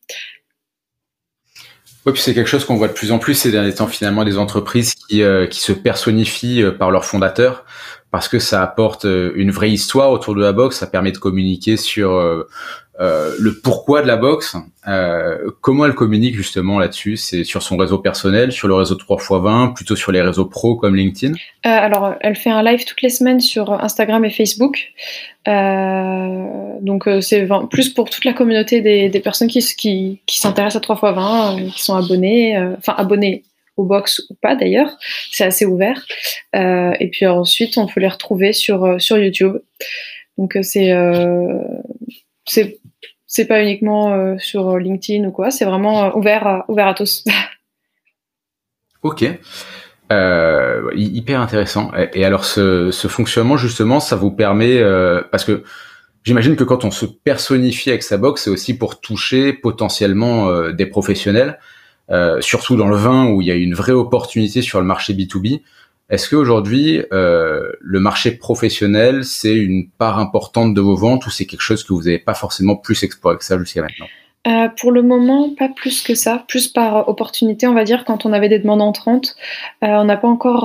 Oui, 2.06 2.12
puis 2.14 2.22
c'est 2.22 2.32
quelque 2.34 2.46
chose 2.48 2.64
qu'on 2.64 2.76
voit 2.76 2.88
de 2.88 2.94
plus 2.94 3.12
en 3.12 3.18
plus 3.18 3.34
ces 3.34 3.50
derniers 3.50 3.74
temps, 3.74 3.86
finalement, 3.86 4.24
des 4.24 4.38
entreprises 4.38 4.94
qui, 4.94 5.22
euh, 5.22 5.46
qui 5.46 5.60
se 5.60 5.72
personnifient 5.72 6.64
par 6.78 6.90
leurs 6.90 7.04
fondateurs, 7.04 7.66
parce 8.10 8.28
que 8.28 8.38
ça 8.38 8.62
apporte 8.62 9.04
une 9.04 9.50
vraie 9.50 9.70
histoire 9.70 10.10
autour 10.10 10.34
de 10.34 10.40
la 10.40 10.52
boxe, 10.52 10.78
ça 10.78 10.86
permet 10.86 11.12
de 11.12 11.18
communiquer 11.18 11.76
sur 11.76 12.46
euh, 13.00 13.34
le 13.38 13.54
pourquoi 13.54 14.02
de 14.02 14.06
la 14.06 14.16
boxe, 14.16 14.56
euh, 14.86 15.50
comment 15.62 15.86
elle 15.86 15.94
communique 15.94 16.34
justement 16.34 16.78
là-dessus 16.78 17.16
C'est 17.16 17.44
sur 17.44 17.62
son 17.62 17.78
réseau 17.78 17.96
personnel, 17.96 18.52
sur 18.52 18.68
le 18.68 18.74
réseau 18.74 18.94
3x20, 18.94 19.72
plutôt 19.72 19.96
sur 19.96 20.12
les 20.12 20.20
réseaux 20.20 20.44
pro 20.44 20.76
comme 20.76 20.94
LinkedIn 20.94 21.32
euh, 21.32 21.34
Alors, 21.64 22.14
elle 22.20 22.36
fait 22.36 22.50
un 22.50 22.62
live 22.62 22.84
toutes 22.84 23.00
les 23.00 23.08
semaines 23.08 23.40
sur 23.40 23.72
Instagram 23.72 24.22
et 24.26 24.30
Facebook. 24.30 24.92
donc, 25.46 27.08
c'est 27.22 27.48
plus 27.70 27.88
pour 27.88 28.10
toute 28.10 28.26
la 28.26 28.34
communauté 28.34 28.82
des, 28.82 29.20
personnes 29.20 29.48
qui, 29.48 29.60
qui, 29.60 30.20
qui 30.26 30.38
s'intéressent 30.38 30.82
à 30.86 30.94
3x20, 30.94 31.72
qui 31.72 31.82
sont 31.82 31.96
abonnés, 31.96 32.58
enfin 32.76 32.94
abonnés 32.98 33.44
au 33.80 33.84
box 33.84 34.22
ou 34.30 34.34
pas 34.34 34.54
d'ailleurs, 34.54 34.96
c'est 35.30 35.44
assez 35.44 35.66
ouvert. 35.66 36.06
et 36.54 37.08
puis 37.10 37.26
ensuite, 37.26 37.78
on 37.78 37.86
peut 37.86 38.00
les 38.00 38.08
retrouver 38.08 38.52
sur, 38.52 39.00
sur 39.00 39.18
YouTube. 39.18 39.56
Donc, 40.38 40.56
c'est 40.62 40.92
c'est 42.46 42.80
c'est 43.30 43.44
pas 43.44 43.62
uniquement 43.62 44.12
euh, 44.12 44.34
sur 44.38 44.76
LinkedIn 44.76 45.24
ou 45.28 45.30
quoi, 45.30 45.52
c'est 45.52 45.64
vraiment 45.64 46.04
euh, 46.04 46.10
ouvert, 46.14 46.64
ouvert 46.66 46.88
à 46.88 46.94
tous. 46.94 47.24
ok. 49.02 49.24
Euh, 50.10 50.90
hyper 50.96 51.40
intéressant. 51.40 51.92
Et, 52.12 52.24
alors 52.24 52.44
ce, 52.44 52.90
fonctionnement 53.08 53.56
justement, 53.56 54.00
ça 54.00 54.16
vous 54.16 54.32
permet 54.32 54.82
parce 55.30 55.44
que 55.44 55.62
j'imagine 56.24 56.56
que 56.56 56.64
quand 56.64 56.84
on 56.84 56.90
se 56.90 57.06
personnifie 57.06 57.90
avec 57.90 58.02
sa 58.02 58.18
box, 58.18 58.42
c'est 58.42 58.50
aussi 58.50 58.76
pour 58.76 59.00
toucher 59.00 59.52
potentiellement 59.52 60.72
des 60.72 60.86
professionnels, 60.86 61.60
surtout 62.40 62.76
dans 62.76 62.88
le 62.88 62.96
vin 62.96 63.28
où 63.28 63.40
il 63.40 63.48
y 63.48 63.50
a 63.50 63.54
une 63.54 63.74
vraie 63.74 63.92
opportunité 63.92 64.62
sur 64.62 64.80
le 64.80 64.86
marché 64.86 65.14
B2B. 65.14 65.60
Est-ce 66.10 66.28
qu'aujourd'hui, 66.28 67.02
euh, 67.12 67.70
le 67.80 68.00
marché 68.00 68.32
professionnel, 68.32 69.24
c'est 69.24 69.54
une 69.54 69.88
part 69.88 70.18
importante 70.18 70.74
de 70.74 70.80
vos 70.80 70.96
ventes 70.96 71.24
ou 71.26 71.30
c'est 71.30 71.46
quelque 71.46 71.60
chose 71.60 71.84
que 71.84 71.92
vous 71.92 72.02
n'avez 72.02 72.18
pas 72.18 72.34
forcément 72.34 72.74
plus 72.74 73.04
exploré 73.04 73.38
que 73.38 73.44
ça 73.44 73.56
jusqu'à 73.58 73.82
maintenant? 73.82 74.06
Euh, 74.48 74.68
pour 74.80 74.90
le 74.90 75.02
moment, 75.02 75.54
pas 75.54 75.68
plus 75.68 76.02
que 76.02 76.16
ça, 76.16 76.44
plus 76.48 76.66
par 76.66 77.08
opportunité, 77.08 77.68
on 77.68 77.74
va 77.74 77.84
dire, 77.84 78.04
quand 78.04 78.26
on 78.26 78.32
avait 78.32 78.48
des 78.48 78.58
demandes 78.58 78.82
entrantes. 78.82 79.36
Euh, 79.84 79.88
on 79.88 80.04
n'a 80.04 80.16
pas 80.16 80.26
encore. 80.26 80.64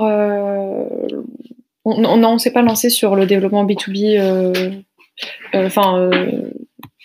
on 1.86 2.17
ne 2.17 2.38
s'est 2.39 2.53
pas 2.53 2.63
lancé 2.63 2.89
sur 2.89 3.15
le 3.15 3.27
développement 3.27 3.65
B2B. 3.65 4.84
Enfin, 5.53 6.10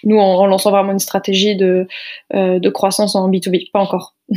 nous, 0.05 0.19
en, 0.19 0.47
lançant 0.47 0.71
vraiment 0.71 0.93
une 0.93 0.99
stratégie 0.99 1.57
de, 1.57 1.87
de 2.33 2.69
croissance 2.69 3.15
en 3.15 3.31
B2B, 3.31 3.71
pas 3.73 3.81
encore. 3.81 4.15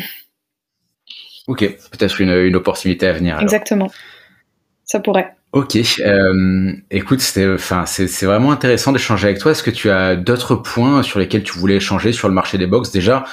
Ok, 1.47 1.59
peut-être 1.91 2.21
une, 2.21 2.31
une, 2.31 2.55
opportunité 2.55 3.05
à 3.05 3.11
venir. 3.11 3.37
Exactement. 3.41 3.91
Ça 4.85 5.01
pourrait. 5.01 5.35
Ok, 5.53 5.77
euh, 5.99 6.73
écoute, 6.89 7.19
c'est 7.19 8.25
vraiment 8.25 8.51
intéressant 8.51 8.91
d'échanger 8.91 9.27
avec 9.27 9.39
toi. 9.39 9.51
Est-ce 9.51 9.61
que 9.61 9.69
tu 9.69 9.91
as 9.91 10.15
d'autres 10.15 10.55
points 10.55 11.03
sur 11.03 11.19
lesquels 11.19 11.43
tu 11.43 11.59
voulais 11.59 11.75
échanger 11.75 12.11
sur 12.11 12.27
le 12.27 12.33
marché 12.33 12.57
des 12.57 12.65
box? 12.65 12.91
Déjà, 12.91 13.23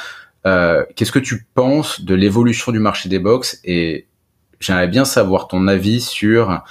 euh, 0.46 0.84
qu'est-ce 0.96 1.12
que 1.12 1.18
tu 1.18 1.46
penses 1.54 2.02
de 2.02 2.14
l'évolution 2.14 2.72
du 2.72 2.78
marché 2.78 3.08
des 3.08 3.18
box? 3.18 3.60
Et 3.64 4.06
j'aimerais 4.58 4.88
bien 4.88 5.06
savoir 5.06 5.48
ton 5.48 5.66
avis 5.66 6.02
sur 6.02 6.62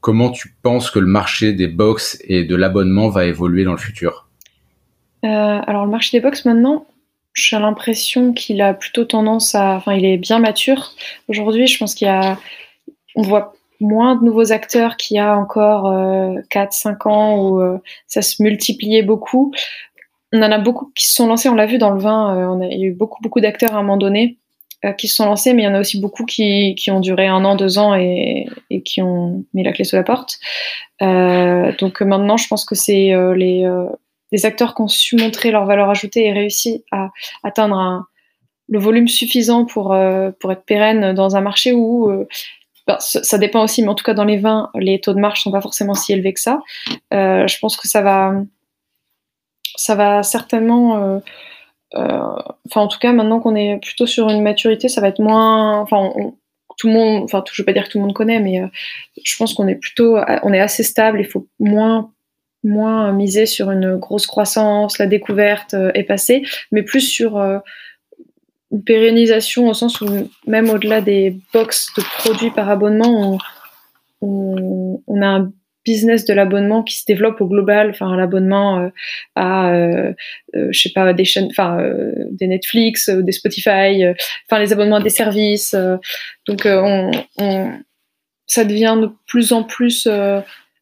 comment 0.00 0.30
tu 0.30 0.54
penses 0.62 0.90
que 0.90 0.98
le 0.98 1.06
marché 1.06 1.54
des 1.54 1.68
box 1.68 2.18
et 2.24 2.44
de 2.44 2.54
l'abonnement 2.54 3.08
va 3.08 3.24
évoluer 3.24 3.64
dans 3.64 3.72
le 3.72 3.78
futur. 3.78 4.28
Euh, 5.24 5.28
alors, 5.66 5.84
le 5.84 5.90
marché 5.90 6.16
des 6.16 6.22
box 6.22 6.44
maintenant, 6.44 6.86
j'ai 7.34 7.58
l'impression 7.58 8.32
qu'il 8.32 8.60
a 8.62 8.74
plutôt 8.74 9.04
tendance 9.04 9.54
à. 9.54 9.76
Enfin, 9.76 9.94
il 9.94 10.04
est 10.04 10.18
bien 10.18 10.38
mature. 10.38 10.92
Aujourd'hui, 11.28 11.66
je 11.66 11.78
pense 11.78 11.94
qu'il 11.94 12.06
y 12.06 12.10
a. 12.10 12.38
On 13.16 13.22
voit 13.22 13.54
moins 13.80 14.16
de 14.16 14.24
nouveaux 14.24 14.52
acteurs 14.52 14.96
qu'il 14.96 15.16
y 15.16 15.20
a 15.20 15.36
encore 15.36 15.86
euh, 15.86 16.40
4-5 16.50 17.08
ans 17.08 17.38
où 17.38 17.60
euh, 17.60 17.78
ça 18.06 18.22
se 18.22 18.42
multipliait 18.42 19.02
beaucoup. 19.02 19.52
On 20.32 20.42
en 20.42 20.52
a 20.52 20.58
beaucoup 20.58 20.92
qui 20.94 21.06
se 21.06 21.14
sont 21.14 21.26
lancés, 21.26 21.48
on 21.48 21.54
l'a 21.54 21.66
vu 21.66 21.78
dans 21.78 21.90
le 21.90 22.00
vin, 22.00 22.36
euh, 22.36 22.46
on 22.46 22.60
a, 22.60 22.66
il 22.66 22.78
y 22.78 22.84
a 22.84 22.86
eu 22.86 22.92
beaucoup, 22.92 23.20
beaucoup 23.22 23.40
d'acteurs 23.40 23.74
à 23.74 23.78
un 23.78 23.82
moment 23.82 23.96
donné 23.96 24.36
euh, 24.84 24.92
qui 24.92 25.08
se 25.08 25.16
sont 25.16 25.24
lancés, 25.24 25.54
mais 25.54 25.62
il 25.62 25.64
y 25.64 25.68
en 25.68 25.74
a 25.74 25.80
aussi 25.80 26.00
beaucoup 26.00 26.24
qui, 26.24 26.74
qui 26.76 26.90
ont 26.90 27.00
duré 27.00 27.26
un 27.26 27.44
an, 27.44 27.56
deux 27.56 27.78
ans 27.78 27.94
et, 27.94 28.46
et, 28.68 28.82
qui 28.82 29.02
ont 29.02 29.44
mis 29.54 29.64
la 29.64 29.72
clé 29.72 29.84
sous 29.84 29.96
la 29.96 30.04
porte. 30.04 30.38
donc 31.00 32.00
maintenant, 32.02 32.36
je 32.36 32.46
pense 32.48 32.64
que 32.64 32.74
c'est 32.74 33.12
les 33.34 33.66
des 34.32 34.46
acteurs 34.46 34.74
qui 34.74 34.82
ont 34.82 34.88
su 34.88 35.16
montrer 35.16 35.50
leur 35.50 35.64
valeur 35.64 35.90
ajoutée 35.90 36.26
et 36.26 36.32
réussi 36.32 36.84
à 36.90 37.10
atteindre 37.42 38.06
le 38.70 38.78
volume 38.78 39.08
suffisant 39.08 39.66
pour, 39.66 39.92
euh, 39.92 40.30
pour 40.38 40.52
être 40.52 40.64
pérenne 40.64 41.12
dans 41.12 41.36
un 41.36 41.40
marché 41.40 41.72
où 41.72 42.08
euh, 42.08 42.26
ben, 42.86 42.96
ça 43.00 43.36
dépend 43.36 43.64
aussi, 43.64 43.82
mais 43.82 43.88
en 43.88 43.94
tout 43.94 44.04
cas 44.04 44.14
dans 44.14 44.24
les 44.24 44.38
vins, 44.38 44.70
les 44.74 45.00
taux 45.00 45.12
de 45.12 45.20
marge 45.20 45.42
sont 45.42 45.50
pas 45.50 45.60
forcément 45.60 45.94
si 45.94 46.12
élevés 46.12 46.32
que 46.32 46.40
ça. 46.40 46.62
Euh, 47.12 47.46
je 47.46 47.58
pense 47.58 47.76
que 47.76 47.88
ça 47.88 48.00
va, 48.00 48.32
ça 49.76 49.94
va 49.96 50.22
certainement, 50.22 51.20
enfin 51.92 52.80
en 52.80 52.88
tout 52.88 52.98
cas 52.98 53.12
maintenant 53.12 53.40
qu'on 53.40 53.56
est 53.56 53.78
plutôt 53.82 54.06
sur 54.06 54.30
une 54.30 54.42
maturité, 54.42 54.88
ça 54.88 55.00
va 55.00 55.08
être 55.08 55.20
moins, 55.20 55.80
enfin 55.80 56.12
tout 56.78 56.86
le 56.86 56.94
monde, 56.94 57.24
enfin 57.24 57.42
je 57.52 57.60
veux 57.60 57.66
pas 57.66 57.72
dire 57.72 57.84
que 57.84 57.90
tout 57.90 57.98
le 57.98 58.04
monde 58.04 58.14
connaît, 58.14 58.40
mais 58.40 58.62
je 59.22 59.36
pense 59.36 59.52
qu'on 59.52 59.68
est 59.68 59.74
plutôt, 59.74 60.16
on 60.44 60.52
est 60.52 60.60
assez 60.60 60.84
stable. 60.84 61.20
Il 61.20 61.26
faut 61.26 61.46
moins 61.58 62.12
moins 62.62 63.12
miser 63.12 63.46
sur 63.46 63.70
une 63.70 63.96
grosse 63.96 64.26
croissance, 64.26 64.98
la 64.98 65.06
découverte 65.06 65.74
euh, 65.74 65.90
est 65.94 66.04
passée, 66.04 66.42
mais 66.72 66.82
plus 66.82 67.00
sur 67.00 67.38
euh, 67.38 67.58
une 68.70 68.84
pérennisation 68.84 69.68
au 69.68 69.74
sens 69.74 70.00
où 70.00 70.30
même 70.46 70.70
au-delà 70.70 71.00
des 71.00 71.36
box 71.52 71.88
de 71.96 72.02
produits 72.18 72.50
par 72.50 72.68
abonnement, 72.68 73.38
on, 74.20 75.00
a 75.22 75.26
un 75.26 75.52
business 75.84 76.24
de 76.24 76.34
l'abonnement 76.34 76.82
qui 76.82 76.98
se 76.98 77.04
développe 77.06 77.40
au 77.40 77.46
global, 77.46 77.90
enfin 77.90 78.14
l'abonnement 78.14 78.78
euh, 78.78 78.88
à, 79.34 79.72
je 80.54 80.78
sais 80.78 80.92
pas, 80.94 81.12
des 81.14 81.24
chaînes, 81.24 81.48
enfin 81.50 81.78
des 82.30 82.46
Netflix, 82.46 83.08
des 83.08 83.32
Spotify, 83.32 84.04
enfin 84.46 84.60
les 84.60 84.72
abonnements 84.72 84.96
à 84.96 85.02
des 85.02 85.08
services. 85.10 85.74
donc 86.46 86.62
on, 86.66 87.10
ça 88.46 88.64
devient 88.64 88.98
de 89.00 89.08
plus 89.26 89.52
en 89.52 89.64
plus, 89.64 90.06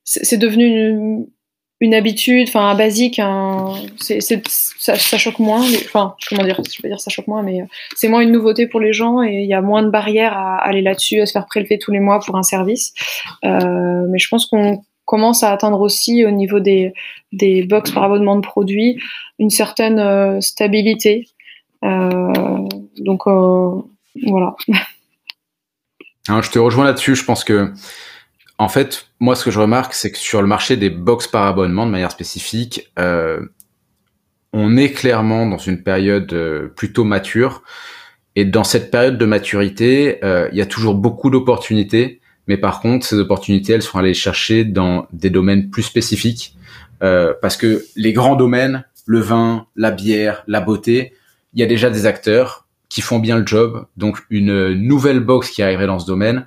c'est 0.04 0.36
devenu 0.36 0.66
une, 0.66 1.26
une 1.80 1.94
habitude, 1.94 2.48
enfin 2.48 2.68
un 2.68 2.74
basique, 2.74 3.18
un, 3.18 3.74
c'est, 3.98 4.20
ça, 4.20 4.96
ça, 4.96 5.18
choque 5.18 5.38
moins. 5.38 5.60
Enfin, 5.60 6.14
comment 6.28 6.42
dire, 6.42 6.60
je 6.70 6.82
vais 6.82 6.88
dire 6.88 7.00
ça 7.00 7.10
choque 7.10 7.28
moins, 7.28 7.42
mais 7.42 7.60
euh, 7.60 7.66
c'est 7.94 8.08
moins 8.08 8.20
une 8.20 8.32
nouveauté 8.32 8.66
pour 8.66 8.80
les 8.80 8.92
gens 8.92 9.22
et 9.22 9.42
il 9.42 9.48
y 9.48 9.54
a 9.54 9.60
moins 9.60 9.82
de 9.82 9.90
barrières 9.90 10.36
à 10.36 10.56
aller 10.58 10.82
là-dessus, 10.82 11.20
à 11.20 11.26
se 11.26 11.32
faire 11.32 11.46
prélever 11.46 11.78
tous 11.78 11.92
les 11.92 12.00
mois 12.00 12.20
pour 12.20 12.36
un 12.36 12.42
service. 12.42 12.94
Euh, 13.44 14.06
mais 14.08 14.18
je 14.18 14.28
pense 14.28 14.46
qu'on 14.46 14.82
commence 15.04 15.42
à 15.42 15.52
atteindre 15.52 15.80
aussi 15.80 16.24
au 16.24 16.30
niveau 16.30 16.60
des, 16.60 16.92
des 17.32 17.62
box 17.62 17.92
par 17.92 18.02
abonnement 18.04 18.36
de 18.36 18.42
produits 18.42 19.00
une 19.38 19.50
certaine 19.50 19.98
euh, 19.98 20.40
stabilité. 20.40 21.28
Euh, 21.84 22.68
donc 22.98 23.26
euh, 23.26 23.70
voilà. 24.26 24.56
Alors, 26.28 26.42
je 26.42 26.50
te 26.50 26.58
rejoins 26.58 26.84
là-dessus. 26.84 27.14
Je 27.14 27.24
pense 27.24 27.44
que 27.44 27.72
en 28.58 28.68
fait, 28.68 29.06
moi, 29.20 29.36
ce 29.36 29.44
que 29.44 29.50
je 29.52 29.60
remarque, 29.60 29.94
c'est 29.94 30.10
que 30.10 30.18
sur 30.18 30.42
le 30.42 30.48
marché 30.48 30.76
des 30.76 30.90
box 30.90 31.28
par 31.28 31.46
abonnement, 31.46 31.86
de 31.86 31.92
manière 31.92 32.10
spécifique, 32.10 32.90
euh, 32.98 33.40
on 34.52 34.76
est 34.76 34.90
clairement 34.90 35.46
dans 35.46 35.58
une 35.58 35.82
période 35.84 36.32
euh, 36.32 36.66
plutôt 36.68 37.04
mature. 37.04 37.62
Et 38.34 38.44
dans 38.44 38.64
cette 38.64 38.90
période 38.90 39.16
de 39.16 39.24
maturité, 39.26 40.18
euh, 40.24 40.48
il 40.50 40.58
y 40.58 40.60
a 40.60 40.66
toujours 40.66 40.96
beaucoup 40.96 41.30
d'opportunités. 41.30 42.20
Mais 42.48 42.56
par 42.56 42.80
contre, 42.80 43.06
ces 43.06 43.18
opportunités, 43.18 43.74
elles 43.74 43.82
sont 43.82 43.98
allées 43.98 44.14
chercher 44.14 44.64
dans 44.64 45.06
des 45.12 45.30
domaines 45.30 45.70
plus 45.70 45.82
spécifiques. 45.82 46.54
Parce 47.00 47.56
que 47.56 47.84
les 47.94 48.12
grands 48.12 48.34
domaines, 48.34 48.84
le 49.06 49.20
vin, 49.20 49.66
la 49.76 49.92
bière, 49.92 50.42
la 50.48 50.60
beauté, 50.60 51.12
il 51.54 51.60
y 51.60 51.62
a 51.62 51.66
déjà 51.66 51.90
des 51.90 52.06
acteurs 52.06 52.66
qui 52.88 53.02
font 53.02 53.20
bien 53.20 53.38
le 53.38 53.46
job. 53.46 53.86
Donc 53.96 54.18
une 54.30 54.72
nouvelle 54.72 55.20
box 55.20 55.50
qui 55.50 55.62
arriverait 55.62 55.86
dans 55.86 56.00
ce 56.00 56.06
domaine, 56.06 56.46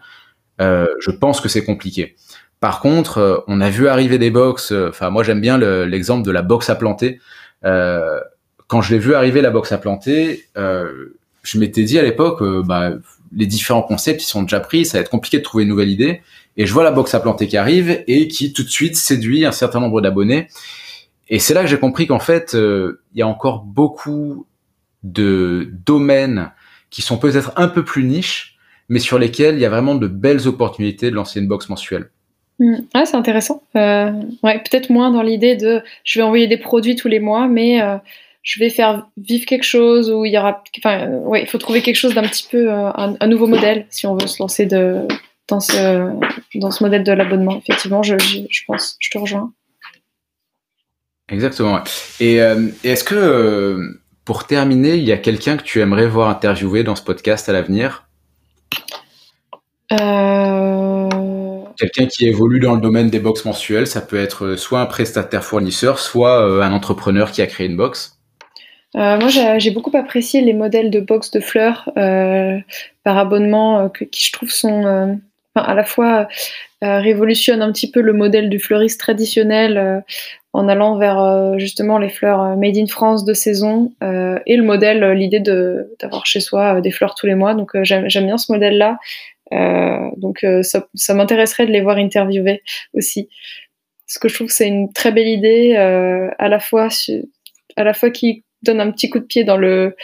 euh, 0.62 0.88
je 1.00 1.12
pense 1.12 1.42
que 1.42 1.50
c'est 1.50 1.64
compliqué. 1.64 2.16
Par 2.60 2.80
contre, 2.80 3.18
euh, 3.18 3.38
on 3.48 3.60
a 3.62 3.70
vu 3.70 3.88
arriver 3.88 4.18
des 4.20 4.30
box. 4.30 4.72
Euh, 4.72 4.90
enfin, 4.90 5.10
moi 5.10 5.24
j'aime 5.24 5.42
bien 5.42 5.58
l'exemple 5.58 6.26
de 6.26 6.32
la 6.32 6.42
box 6.42 6.70
à 6.70 6.76
planter. 6.76 7.20
quand 7.64 8.82
je 8.82 8.94
l'ai 8.94 9.00
vu 9.00 9.14
arriver 9.16 9.42
la 9.42 9.50
box 9.50 9.72
à 9.72 9.78
planter, 9.78 10.46
je 10.56 11.60
m'étais 11.60 11.84
dit 11.84 12.00
à 12.00 12.04
l'époque, 12.04 12.42
bah, 12.66 12.92
les 13.34 13.46
différents 13.46 13.82
concepts 13.82 14.24
ils 14.24 14.28
sont 14.28 14.44
déjà 14.44 14.60
pris, 14.60 14.86
ça 14.86 14.98
va 14.98 15.02
être 15.02 15.10
compliqué 15.10 15.40
de 15.40 15.44
trouver 15.44 15.64
une 15.64 15.70
nouvelle 15.70 15.90
idée. 15.90 16.22
Et 16.58 16.66
je 16.66 16.74
vois 16.74 16.84
la 16.84 16.92
box 16.92 17.14
à 17.14 17.20
planter 17.20 17.48
qui 17.48 17.58
arrive 17.58 18.04
et 18.08 18.28
qui 18.28 18.54
tout 18.54 18.64
de 18.64 18.70
suite 18.70 18.96
séduit 18.96 19.46
un 19.46 19.52
certain 19.52 19.80
nombre 19.80 20.02
d'abonnés. 20.02 20.48
Et 21.30 21.40
c'est 21.40 21.54
là 21.54 21.62
que 21.62 21.68
j'ai 21.68 21.80
compris 21.80 22.08
qu'en 22.08 22.20
fait, 22.20 22.54
il 22.54 23.18
y 23.20 23.22
a 23.22 23.28
encore 23.28 23.64
beaucoup 23.64 24.46
de 25.04 25.70
domaines 25.86 26.52
qui 26.90 27.02
sont 27.02 27.18
peut-être 27.18 27.54
un 27.56 27.68
peu 27.68 27.84
plus 27.84 28.04
niches, 28.04 28.51
mais 28.92 29.00
sur 29.00 29.18
lesquels 29.18 29.56
il 29.56 29.62
y 29.62 29.66
a 29.66 29.70
vraiment 29.70 29.96
de 29.96 30.06
belles 30.06 30.50
opportunités 30.50 31.12
de 31.12 31.16
lancer 31.16 31.40
une 31.40 31.48
box 31.48 31.70
mensuelle. 31.70 32.10
Ah, 32.94 33.06
c'est 33.06 33.16
intéressant. 33.16 33.64
Euh, 33.78 34.12
ouais, 34.44 34.60
peut-être 34.60 34.90
moins 34.90 35.12
dans 35.12 35.22
l'idée 35.22 35.56
de 35.56 35.82
je 36.04 36.20
vais 36.20 36.24
envoyer 36.24 36.46
des 36.46 36.58
produits 36.58 36.98
tous 36.98 37.08
les 37.08 37.22
mois, 37.22 37.48
mais 37.48 37.82
euh, 37.82 37.96
je 38.44 38.60
vais 38.60 38.70
faire 38.70 39.08
vivre 39.16 39.46
quelque 39.46 39.64
chose 39.64 40.12
où 40.12 40.26
il 40.26 40.34
y 40.34 40.38
aura. 40.38 40.62
Enfin, 40.78 41.08
euh, 41.08 41.20
ouais, 41.22 41.42
il 41.42 41.48
faut 41.48 41.58
trouver 41.58 41.82
quelque 41.82 41.96
chose 41.96 42.14
d'un 42.14 42.24
petit 42.24 42.46
peu 42.52 42.70
un, 42.70 43.28
nouveau 43.28 43.48
modèle 43.48 43.86
si 43.90 44.06
on 44.08 44.16
veut 44.16 44.28
se 44.28 44.44
lancer 44.44 44.66
de, 44.66 45.08
dans, 45.48 45.62
ce, 45.62 46.12
dans 46.56 46.70
ce 46.70 46.84
modèle 46.84 47.06
de 47.06 47.14
l'abonnement. 47.14 47.58
Effectivement, 47.60 48.04
je, 48.04 48.18
je, 48.20 48.62
pense, 48.68 48.98
je 49.00 49.10
te 49.10 49.18
rejoins. 49.18 49.54
Exactement. 51.30 51.80
Et, 52.20 52.36
et 52.36 52.90
est-ce 52.90 53.06
que 53.06 53.98
pour 54.26 54.46
terminer, 54.48 54.96
il 54.96 55.04
y 55.06 55.14
a 55.14 55.18
quelqu'un 55.18 55.56
que 55.56 55.64
tu 55.64 55.80
aimerais 55.80 56.08
voir 56.08 56.28
interviewer 56.28 56.84
dans 56.84 56.98
ce 56.98 57.04
podcast 57.04 57.48
à 57.48 57.54
l'avenir? 57.54 58.06
Euh... 59.94 61.10
Quelqu'un 61.78 62.06
qui 62.06 62.28
évolue 62.28 62.60
dans 62.60 62.76
le 62.76 62.82
domaine 62.82 63.10
des 63.10 63.20
box 63.20 63.44
mensuelles, 63.44 63.88
ça 63.88 64.02
peut 64.02 64.20
être 64.20 64.56
soit 64.56 64.82
un 64.82 64.86
prestataire 64.86 65.44
fournisseur, 65.44 65.98
soit 65.98 66.48
euh, 66.48 66.62
un 66.62 66.74
entrepreneur 66.74 67.32
qui 67.32 67.42
a 67.42 67.48
créé 67.48 67.68
une 67.68 67.76
box. 67.76 68.20
Euh, 68.96 69.18
moi, 69.20 69.30
j'ai 69.58 69.72
beaucoup 69.72 69.96
apprécié 69.98 70.42
les 70.42 70.54
modèles 70.54 70.92
de 70.92 71.00
box 71.00 71.32
de 71.32 71.40
fleurs 71.40 71.90
euh, 71.98 72.60
par 73.04 73.18
abonnement 73.18 73.90
qui, 73.90 74.24
je 74.24 74.32
trouve, 74.32 74.52
sont 74.52 75.20
à 75.56 75.74
la 75.74 75.84
fois 75.84 76.28
révolutionnent 76.82 77.62
un 77.62 77.72
petit 77.72 77.92
peu 77.92 78.02
le 78.02 78.14
modèle 78.14 78.50
du 78.50 78.60
fleuriste 78.60 79.00
traditionnel 79.00 80.04
en 80.54 80.68
allant 80.68 80.98
vers 80.98 81.58
justement 81.60 81.98
les 81.98 82.10
fleurs 82.10 82.58
made 82.58 82.78
in 82.78 82.88
France 82.88 83.24
de 83.24 83.34
saison 83.34 83.94
et 84.02 84.58
le 84.58 84.64
modèle, 84.64 85.12
l'idée 85.12 85.40
d'avoir 85.40 86.26
chez 86.26 86.40
soi 86.40 86.82
des 86.82 86.92
fleurs 86.92 87.16
tous 87.16 87.28
les 87.28 87.36
mois. 87.36 87.54
Donc 87.54 87.72
j'aime 87.84 88.26
bien 88.26 88.38
ce 88.38 88.52
modèle-là. 88.52 88.98
Euh, 89.54 90.10
donc 90.18 90.44
euh, 90.44 90.64
ça, 90.64 90.88
ça 90.94 91.14
m'intéresserait 91.14 91.66
de 91.66 91.72
les 91.72 91.82
voir 91.82 91.98
interviewer 91.98 92.64
aussi. 92.94 93.30
Parce 94.08 94.20
que 94.20 94.30
je 94.30 94.36
trouve 94.36 94.48
que 94.48 94.54
c'est 94.54 94.68
une 94.68 94.92
très 94.92 95.12
belle 95.12 95.28
idée, 95.28 95.76
euh, 95.78 96.30
à 96.38 96.50
la 96.50 96.60
fois 96.60 96.90
à 97.76 97.84
la 97.84 97.94
fois 97.94 98.10
qui 98.10 98.44
donne 98.62 98.82
un 98.82 98.92
petit 98.92 99.10
coup 99.10 99.20
de 99.20 99.26
pied 99.26 99.44
dans 99.44 99.58
le 99.58 99.96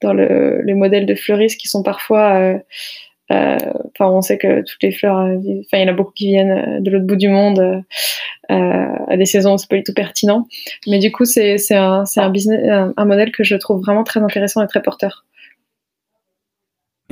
dans 0.00 0.12
le, 0.12 0.62
les 0.62 0.74
modèles 0.74 1.06
de 1.06 1.14
fleuristes 1.14 1.60
qui 1.60 1.68
sont 1.68 1.82
parfois 1.82 2.60
enfin 3.32 4.10
on 4.10 4.22
sait 4.22 4.38
que 4.38 4.60
toutes 4.60 4.82
les 4.82 4.92
fleurs 4.92 5.16
enfin 5.16 5.78
il 5.78 5.80
y 5.80 5.84
en 5.84 5.88
a 5.88 5.92
beaucoup 5.92 6.12
qui 6.12 6.28
viennent 6.28 6.82
de 6.82 6.90
l'autre 6.90 7.06
bout 7.06 7.16
du 7.16 7.28
monde 7.28 7.82
à 8.48 9.16
des 9.16 9.24
saisons 9.24 9.54
où 9.54 9.58
c'est 9.58 9.68
pas 9.68 9.76
du 9.76 9.82
tout 9.82 9.94
pertinent. 9.94 10.46
Mais 10.86 10.98
du 10.98 11.12
coup 11.12 11.24
c'est 11.24 11.56
un 11.72 13.04
modèle 13.04 13.32
que 13.32 13.44
je 13.44 13.56
trouve 13.56 13.80
vraiment 13.80 14.04
très 14.04 14.20
intéressant 14.20 14.62
et 14.62 14.66
très 14.66 14.82
porteur. 14.82 15.24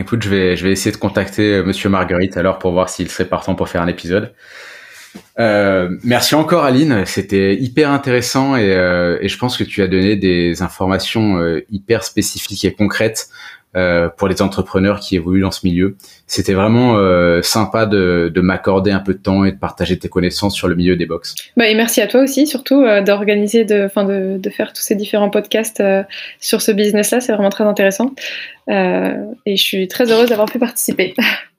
Écoute, 0.00 0.22
je 0.22 0.30
vais, 0.30 0.72
essayer 0.72 0.92
de 0.92 0.96
contacter 0.96 1.56
euh, 1.56 1.62
Monsieur 1.62 1.90
Marguerite 1.90 2.38
alors 2.38 2.58
pour 2.58 2.72
voir 2.72 2.88
s'il 2.88 3.10
serait 3.10 3.26
partant 3.26 3.54
pour 3.54 3.68
faire 3.68 3.82
un 3.82 3.86
épisode. 3.86 4.32
Euh, 5.38 5.98
merci 6.04 6.34
encore 6.34 6.64
Aline, 6.64 7.04
c'était 7.04 7.54
hyper 7.56 7.90
intéressant 7.90 8.56
et, 8.56 8.72
euh, 8.72 9.18
je 9.26 9.36
pense 9.36 9.58
que 9.58 9.64
tu 9.64 9.82
as 9.82 9.88
donné 9.88 10.16
des 10.16 10.62
informations 10.62 11.38
euh, 11.38 11.64
hyper 11.70 12.04
spécifiques 12.04 12.64
et 12.64 12.72
concrètes 12.72 13.28
euh, 13.76 14.08
pour 14.08 14.26
les 14.26 14.42
entrepreneurs 14.42 14.98
qui 14.98 15.14
évoluent 15.14 15.42
dans 15.42 15.52
ce 15.52 15.64
milieu. 15.64 15.96
C'était 16.26 16.54
vraiment 16.54 16.96
euh, 16.96 17.40
sympa 17.40 17.86
de, 17.86 18.28
de 18.34 18.40
m'accorder 18.40 18.90
un 18.90 18.98
peu 18.98 19.14
de 19.14 19.18
temps 19.18 19.44
et 19.44 19.52
de 19.52 19.58
partager 19.58 19.96
tes 19.96 20.08
connaissances 20.08 20.56
sur 20.56 20.66
le 20.66 20.74
milieu 20.74 20.96
des 20.96 21.06
box. 21.06 21.36
Bah, 21.56 21.68
et 21.68 21.76
merci 21.76 22.00
à 22.00 22.08
toi 22.08 22.20
aussi, 22.22 22.48
surtout 22.48 22.82
euh, 22.82 23.00
d'organiser, 23.00 23.64
de, 23.64 23.86
fin 23.86 24.02
de, 24.02 24.38
de, 24.38 24.50
faire 24.50 24.72
tous 24.72 24.82
ces 24.82 24.96
différents 24.96 25.30
podcasts 25.30 25.82
sur 26.40 26.62
ce 26.62 26.72
business-là. 26.72 27.20
C'est 27.20 27.32
vraiment 27.32 27.50
très 27.50 27.64
intéressant. 27.64 28.12
et 28.68 29.56
je 29.56 29.62
suis 29.62 29.86
très 29.86 30.10
heureuse 30.10 30.30
d'avoir 30.30 30.50
pu 30.50 30.58
participer. 30.58 31.14